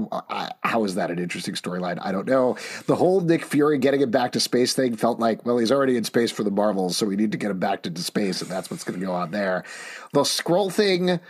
how 0.63 0.85
is 0.85 0.95
that 0.95 1.11
an 1.11 1.19
interesting 1.19 1.55
storyline? 1.55 1.99
I 2.01 2.13
don't 2.13 2.27
know. 2.27 2.57
The 2.87 2.97
whole 2.97 3.21
Nick 3.21 3.45
Fury 3.45 3.79
getting 3.79 4.01
him 4.01 4.11
back 4.11 4.33
to 4.33 4.41
space 4.41 4.75
thing 4.75 4.97
felt 4.97 5.19
like, 5.19 5.45
well, 5.45 5.59
he's 5.59 5.73
already 5.73 5.97
in 5.97 6.05
space 6.05 6.31
for 6.31 6.45
the 6.45 6.51
Marvels, 6.51 6.97
so 6.97 7.07
we 7.07 7.17
need 7.17 7.33
to 7.33 7.39
get 7.39 7.51
him 7.51 7.59
back 7.59 7.87
into 7.87 8.03
space, 8.03 8.43
and 8.43 8.51
that's 8.51 8.71
what's 8.71 8.85
going 8.85 8.99
to 8.99 9.07
go 9.07 9.13
on 9.13 9.31
there. 9.31 9.65
The 10.13 10.23
Skrull 10.23 10.73
thing. 10.73 11.21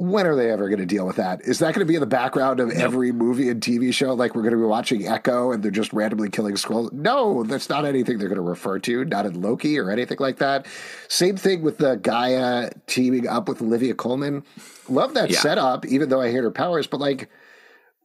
When 0.00 0.28
are 0.28 0.36
they 0.36 0.48
ever 0.52 0.68
going 0.68 0.78
to 0.78 0.86
deal 0.86 1.04
with 1.08 1.16
that? 1.16 1.40
Is 1.42 1.58
that 1.58 1.74
going 1.74 1.84
to 1.84 1.90
be 1.90 1.96
in 1.96 2.00
the 2.00 2.06
background 2.06 2.60
of 2.60 2.70
every 2.70 3.10
movie 3.10 3.48
and 3.48 3.60
TV 3.60 3.92
show? 3.92 4.14
Like 4.14 4.36
we're 4.36 4.42
going 4.42 4.52
to 4.54 4.58
be 4.58 4.62
watching 4.64 5.08
Echo 5.08 5.50
and 5.50 5.60
they're 5.60 5.72
just 5.72 5.92
randomly 5.92 6.30
killing 6.30 6.54
Skrulls? 6.54 6.92
No, 6.92 7.42
that's 7.42 7.68
not 7.68 7.84
anything 7.84 8.18
they're 8.18 8.28
going 8.28 8.36
to 8.36 8.42
refer 8.42 8.78
to, 8.78 9.04
not 9.04 9.26
in 9.26 9.42
Loki 9.42 9.76
or 9.76 9.90
anything 9.90 10.18
like 10.20 10.36
that. 10.38 10.66
Same 11.08 11.36
thing 11.36 11.62
with 11.62 11.78
the 11.78 11.96
Gi'ah 11.96 12.72
teaming 12.86 13.26
up 13.26 13.48
with 13.48 13.60
Olivia 13.60 13.92
Colman. 13.92 14.44
Love 14.88 15.14
that 15.14 15.30
Yeah. 15.30 15.40
setup, 15.40 15.84
even 15.86 16.10
though 16.10 16.20
I 16.20 16.30
hate 16.30 16.44
her 16.44 16.52
powers, 16.52 16.86
but 16.86 17.00
like, 17.00 17.28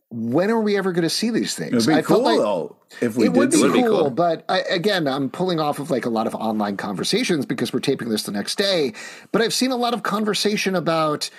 when 0.10 0.50
are 0.50 0.62
we 0.62 0.76
ever 0.78 0.94
going 0.94 1.04
to 1.04 1.10
see 1.12 1.30
these 1.30 1.54
things? 1.54 1.74
It'd 1.74 1.88
be 1.88 1.94
I 1.94 2.02
cool 2.02 2.24
like- 2.24 2.40
though 2.40 2.76
if 3.02 3.16
we 3.16 3.26
it 3.26 3.34
would 3.34 3.52
did. 3.52 3.58
be 3.58 3.58
see 3.58 3.64
Would 3.66 3.74
be 3.74 3.82
cool, 3.84 4.00
cool. 4.02 4.10
but 4.10 4.46
I, 4.50 4.62
again, 4.62 5.08
I'm 5.08 5.30
pulling 5.30 5.60
off 5.60 5.78
of 5.78 5.92
like 5.92 6.06
a 6.08 6.10
lot 6.10 6.26
of 6.26 6.34
online 6.34 6.76
conversations 6.78 7.46
because 7.46 7.72
we're 7.72 7.82
taping 7.82 8.10
this 8.10 8.24
the 8.24 8.32
next 8.32 8.58
day. 8.58 8.94
But 9.32 9.44
I've 9.44 9.54
seen 9.54 9.70
a 9.70 9.76
lot 9.76 9.94
of 9.94 10.02
conversation 10.02 10.76
about 10.76 11.30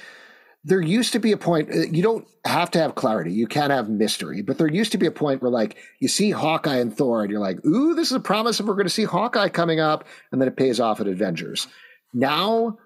there 0.65 0.81
used 0.81 1.13
to 1.13 1.19
be 1.19 1.33
a 1.33 1.37
point 1.37 1.71
uh, 1.71 1.81
you 1.91 2.03
don't 2.03 2.27
have 2.45 2.71
to 2.71 2.79
have 2.79 2.95
clarity 2.95 3.33
you 3.33 3.47
can 3.47 3.71
have 3.71 3.89
mystery 3.89 4.43
but 4.43 4.59
there 4.59 4.69
used 4.69 4.93
to 4.93 4.99
be 4.99 5.07
a 5.07 5.11
point 5.11 5.43
where 5.43 5.51
like 5.51 5.77
you 6.01 6.09
see 6.09 6.31
hawkeye 6.31 6.77
and 6.77 6.97
thor 6.97 7.23
and 7.23 7.31
you're 7.31 7.41
like 7.41 7.65
ooh 7.65 7.95
this 7.95 8.11
is 8.11 8.17
a 8.17 8.21
promise 8.21 8.59
of 8.59 8.67
we're 8.67 8.75
going 8.75 8.87
to 8.87 8.91
see 8.91 9.05
hawkeye 9.05 9.49
coming 9.49 9.81
up 9.81 10.07
and 10.33 10.41
then 10.41 10.49
it 10.49 10.57
pays 10.57 10.81
off 10.81 11.01
at 11.01 11.07
avengers. 11.07 11.67
Now 12.13 12.79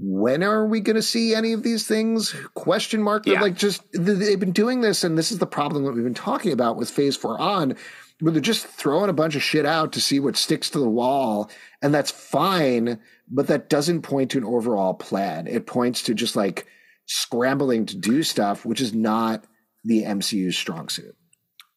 when 0.00 0.44
are 0.44 0.64
we 0.64 0.78
going 0.78 0.94
to 0.94 1.02
see 1.02 1.34
any 1.34 1.52
of 1.52 1.64
these 1.64 1.88
things? 1.88 2.32
Question 2.54 3.02
mark? 3.02 3.26
Yeah. 3.26 3.40
like 3.40 3.56
just 3.56 3.82
they've 3.92 4.38
been 4.38 4.52
doing 4.52 4.80
this 4.80 5.02
and 5.02 5.18
this 5.18 5.32
is 5.32 5.38
the 5.38 5.46
problem 5.46 5.84
that 5.84 5.92
we've 5.92 6.04
been 6.04 6.14
talking 6.14 6.52
about 6.52 6.76
with 6.76 6.90
phase 6.90 7.16
four 7.16 7.40
on 7.40 7.76
where 8.20 8.32
they're 8.32 8.40
just 8.40 8.66
throwing 8.66 9.10
a 9.10 9.14
bunch 9.14 9.36
of 9.36 9.42
shit 9.42 9.66
out 9.66 9.92
to 9.92 10.00
see 10.00 10.18
what 10.18 10.36
sticks 10.36 10.70
to 10.70 10.78
the 10.78 10.88
wall 10.88 11.50
and 11.82 11.92
that's 11.92 12.10
fine 12.10 13.00
but 13.30 13.48
that 13.48 13.68
doesn't 13.68 14.02
point 14.02 14.30
to 14.30 14.38
an 14.38 14.44
overall 14.44 14.94
plan. 14.94 15.46
It 15.46 15.66
points 15.66 16.02
to 16.04 16.14
just 16.14 16.34
like 16.36 16.66
scrambling 17.08 17.86
to 17.86 17.96
do 17.96 18.22
stuff 18.22 18.64
which 18.64 18.80
is 18.80 18.94
not 18.94 19.44
the 19.84 20.02
mcu's 20.04 20.56
strong 20.56 20.88
suit. 20.88 21.16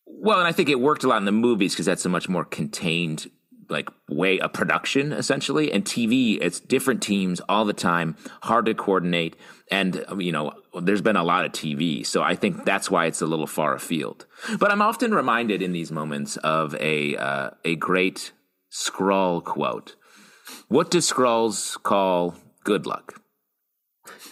Well, 0.05 0.39
and 0.39 0.47
I 0.47 0.51
think 0.51 0.69
it 0.69 0.79
worked 0.79 1.03
a 1.03 1.07
lot 1.07 1.17
in 1.17 1.25
the 1.25 1.31
movies 1.31 1.73
because 1.73 1.85
that's 1.85 2.05
a 2.05 2.09
much 2.09 2.29
more 2.29 2.45
contained 2.45 3.31
like 3.69 3.89
way 4.09 4.39
of 4.41 4.51
production 4.51 5.13
essentially. 5.13 5.71
And 5.71 5.85
tv 5.85 6.37
it's 6.41 6.59
different 6.59 7.01
teams 7.01 7.39
all 7.47 7.63
the 7.63 7.73
time 7.73 8.17
hard 8.43 8.65
to 8.65 8.73
coordinate. 8.73 9.37
And 9.71 10.03
um, 10.09 10.19
you 10.19 10.33
know 10.33 10.51
there's 10.81 11.01
been 11.01 11.15
a 11.15 11.23
lot 11.23 11.45
of 11.45 11.51
tv 11.53 12.05
so 12.05 12.21
i 12.21 12.35
think 12.35 12.65
that's 12.65 12.89
why 12.91 13.05
it's 13.05 13.21
a 13.21 13.25
little 13.25 13.47
far 13.47 13.73
afield. 13.73 14.25
But 14.59 14.71
i'm 14.71 14.81
often 14.81 15.13
reminded 15.13 15.61
in 15.61 15.71
these 15.71 15.91
moments 15.91 16.35
of 16.37 16.75
a 16.75 17.15
uh, 17.15 17.51
a 17.63 17.75
great 17.77 18.33
Skrull 18.71 19.43
quote. 19.43 19.95
What 20.67 20.91
do 20.91 20.99
Skrulls 20.99 21.81
call 21.81 22.35
good 22.63 22.85
luck? 22.85 23.21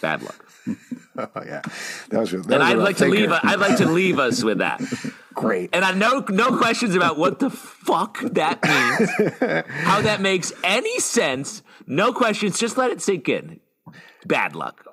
Bad 0.00 0.22
luck 0.22 0.49
oh 1.18 1.28
yeah 1.44 1.60
that 2.10 2.20
was, 2.20 2.30
that 2.30 2.34
and 2.34 2.46
was 2.48 2.50
a 2.50 2.62
i'd 2.62 2.76
rough 2.76 2.84
like 2.84 2.96
to 2.96 3.06
leave 3.06 3.30
i'd 3.32 3.58
like 3.58 3.76
to 3.78 3.86
leave 3.90 4.18
us 4.18 4.42
with 4.42 4.58
that 4.58 4.80
great 5.34 5.70
and 5.72 5.84
I 5.84 5.92
no 5.92 6.24
no 6.28 6.56
questions 6.58 6.94
about 6.94 7.16
what 7.18 7.38
the 7.38 7.50
fuck 7.50 8.18
that 8.20 8.62
means, 9.40 9.62
how 9.84 10.02
that 10.02 10.20
makes 10.20 10.52
any 10.64 10.98
sense. 11.00 11.62
No 11.86 12.12
questions, 12.12 12.58
just 12.58 12.76
let 12.76 12.90
it 12.90 13.00
sink 13.00 13.28
in. 13.28 13.60
Bad 14.26 14.54
luck 14.54 14.84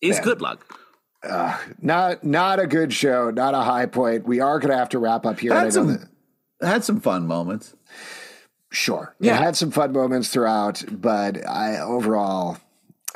is 0.00 0.20
good 0.20 0.40
luck. 0.40 0.78
Uh, 1.22 1.58
not 1.80 2.22
not 2.22 2.60
a 2.60 2.66
good 2.66 2.92
show 2.92 3.30
not 3.30 3.54
a 3.54 3.58
high 3.60 3.86
point 3.86 4.24
we 4.26 4.38
are 4.40 4.60
going 4.60 4.70
to 4.70 4.76
have 4.76 4.90
to 4.90 4.98
wrap 5.00 5.26
up 5.26 5.40
here 5.40 5.52
I 5.52 5.64
Had 5.64 5.72
some, 5.72 5.86
that- 5.88 6.08
had 6.62 6.84
some 6.84 7.00
fun 7.00 7.26
moments. 7.26 7.74
Sure. 8.70 9.16
Yeah. 9.18 9.36
It 9.36 9.42
had 9.42 9.56
some 9.56 9.70
fun 9.70 9.92
moments 9.92 10.28
throughout, 10.28 10.84
but 10.90 11.44
I 11.48 11.78
overall, 11.80 12.58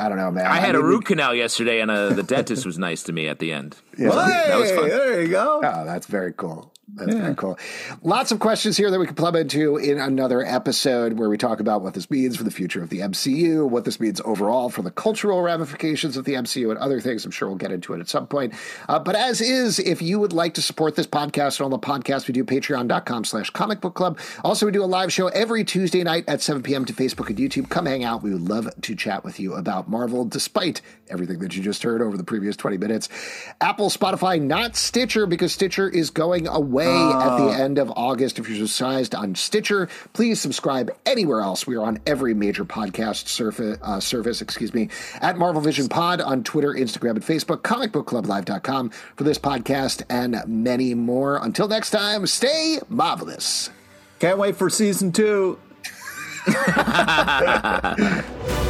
I 0.02 0.08
don't 0.08 0.18
know, 0.18 0.32
man. 0.32 0.46
I 0.46 0.56
had 0.56 0.74
a 0.74 0.78
mean, 0.78 0.86
root 0.88 1.04
canal 1.04 1.32
yesterday, 1.32 1.80
and 1.80 1.88
uh, 1.88 2.08
the 2.08 2.24
dentist 2.24 2.66
was 2.66 2.76
nice 2.76 3.04
to 3.04 3.12
me 3.12 3.28
at 3.28 3.38
the 3.38 3.52
end. 3.52 3.76
Hey, 3.96 4.08
that 4.08 4.58
was 4.58 4.70
fun. 4.72 4.88
there 4.88 5.22
you 5.22 5.28
go. 5.28 5.60
Oh, 5.62 5.84
that's 5.84 6.06
very 6.06 6.32
cool. 6.32 6.71
That's 6.94 7.14
very 7.14 7.34
cool. 7.36 7.58
Lots 8.02 8.32
of 8.32 8.40
questions 8.40 8.76
here 8.76 8.90
that 8.90 8.98
we 8.98 9.06
can 9.06 9.14
plumb 9.14 9.36
into 9.36 9.76
in 9.76 9.98
another 9.98 10.44
episode 10.44 11.14
where 11.14 11.28
we 11.28 11.38
talk 11.38 11.60
about 11.60 11.80
what 11.80 11.94
this 11.94 12.10
means 12.10 12.36
for 12.36 12.42
the 12.42 12.50
future 12.50 12.82
of 12.82 12.90
the 12.90 12.98
MCU, 12.98 13.68
what 13.68 13.84
this 13.84 14.00
means 14.00 14.20
overall 14.24 14.68
for 14.68 14.82
the 14.82 14.90
cultural 14.90 15.40
ramifications 15.42 16.16
of 16.16 16.24
the 16.24 16.34
MCU, 16.34 16.70
and 16.70 16.78
other 16.78 17.00
things. 17.00 17.24
I'm 17.24 17.30
sure 17.30 17.48
we'll 17.48 17.56
get 17.56 17.70
into 17.70 17.94
it 17.94 18.00
at 18.00 18.08
some 18.08 18.26
point. 18.26 18.52
Uh, 18.88 18.98
but 18.98 19.14
as 19.14 19.40
is, 19.40 19.78
if 19.78 20.02
you 20.02 20.18
would 20.18 20.32
like 20.32 20.54
to 20.54 20.62
support 20.62 20.96
this 20.96 21.06
podcast 21.06 21.60
and 21.60 21.62
all 21.62 21.70
the 21.70 21.78
podcasts 21.78 22.26
we 22.26 22.34
do, 22.34 22.44
patreon.com 22.44 23.24
slash 23.24 23.48
comic 23.50 23.80
book 23.80 23.94
club. 23.94 24.18
Also, 24.44 24.66
we 24.66 24.72
do 24.72 24.82
a 24.82 24.84
live 24.84 25.12
show 25.12 25.28
every 25.28 25.64
Tuesday 25.64 26.02
night 26.02 26.24
at 26.26 26.42
7 26.42 26.62
p.m. 26.62 26.84
to 26.84 26.92
Facebook 26.92 27.28
and 27.28 27.38
YouTube. 27.38 27.70
Come 27.70 27.86
hang 27.86 28.02
out. 28.02 28.22
We 28.22 28.32
would 28.32 28.48
love 28.48 28.68
to 28.82 28.94
chat 28.96 29.24
with 29.24 29.38
you 29.38 29.54
about 29.54 29.88
Marvel, 29.88 30.24
despite 30.24 30.82
everything 31.08 31.38
that 31.38 31.56
you 31.56 31.62
just 31.62 31.82
heard 31.84 32.02
over 32.02 32.16
the 32.16 32.24
previous 32.24 32.56
20 32.56 32.76
minutes. 32.76 33.08
Apple, 33.60 33.88
Spotify, 33.88 34.42
not 34.42 34.76
Stitcher, 34.76 35.26
because 35.26 35.52
Stitcher 35.52 35.88
is 35.88 36.10
going 36.10 36.48
away 36.48 36.71
at 36.80 37.36
the 37.36 37.48
end 37.52 37.78
of 37.78 37.92
August. 37.96 38.38
If 38.38 38.48
you're 38.48 38.66
subscribed 38.66 39.14
on 39.14 39.34
Stitcher, 39.34 39.88
please 40.12 40.40
subscribe 40.40 40.94
anywhere 41.06 41.40
else. 41.40 41.66
We 41.66 41.76
are 41.76 41.82
on 41.82 41.98
every 42.06 42.34
major 42.34 42.64
podcast 42.64 43.28
surface, 43.28 43.78
uh, 43.82 44.00
service, 44.00 44.40
excuse 44.40 44.72
me, 44.72 44.88
at 45.20 45.36
Marvel 45.36 45.60
Vision 45.60 45.88
Pod 45.88 46.20
on 46.20 46.42
Twitter, 46.44 46.72
Instagram, 46.72 47.12
and 47.12 47.22
Facebook, 47.22 47.58
comicbookclublive.com 47.58 48.90
for 49.16 49.24
this 49.24 49.38
podcast 49.38 50.02
and 50.08 50.42
many 50.46 50.94
more. 50.94 51.36
Until 51.36 51.68
next 51.68 51.90
time, 51.90 52.26
stay 52.26 52.78
marvelous. 52.88 53.70
Can't 54.18 54.38
wait 54.38 54.56
for 54.56 54.70
season 54.70 55.12
two. 55.12 55.58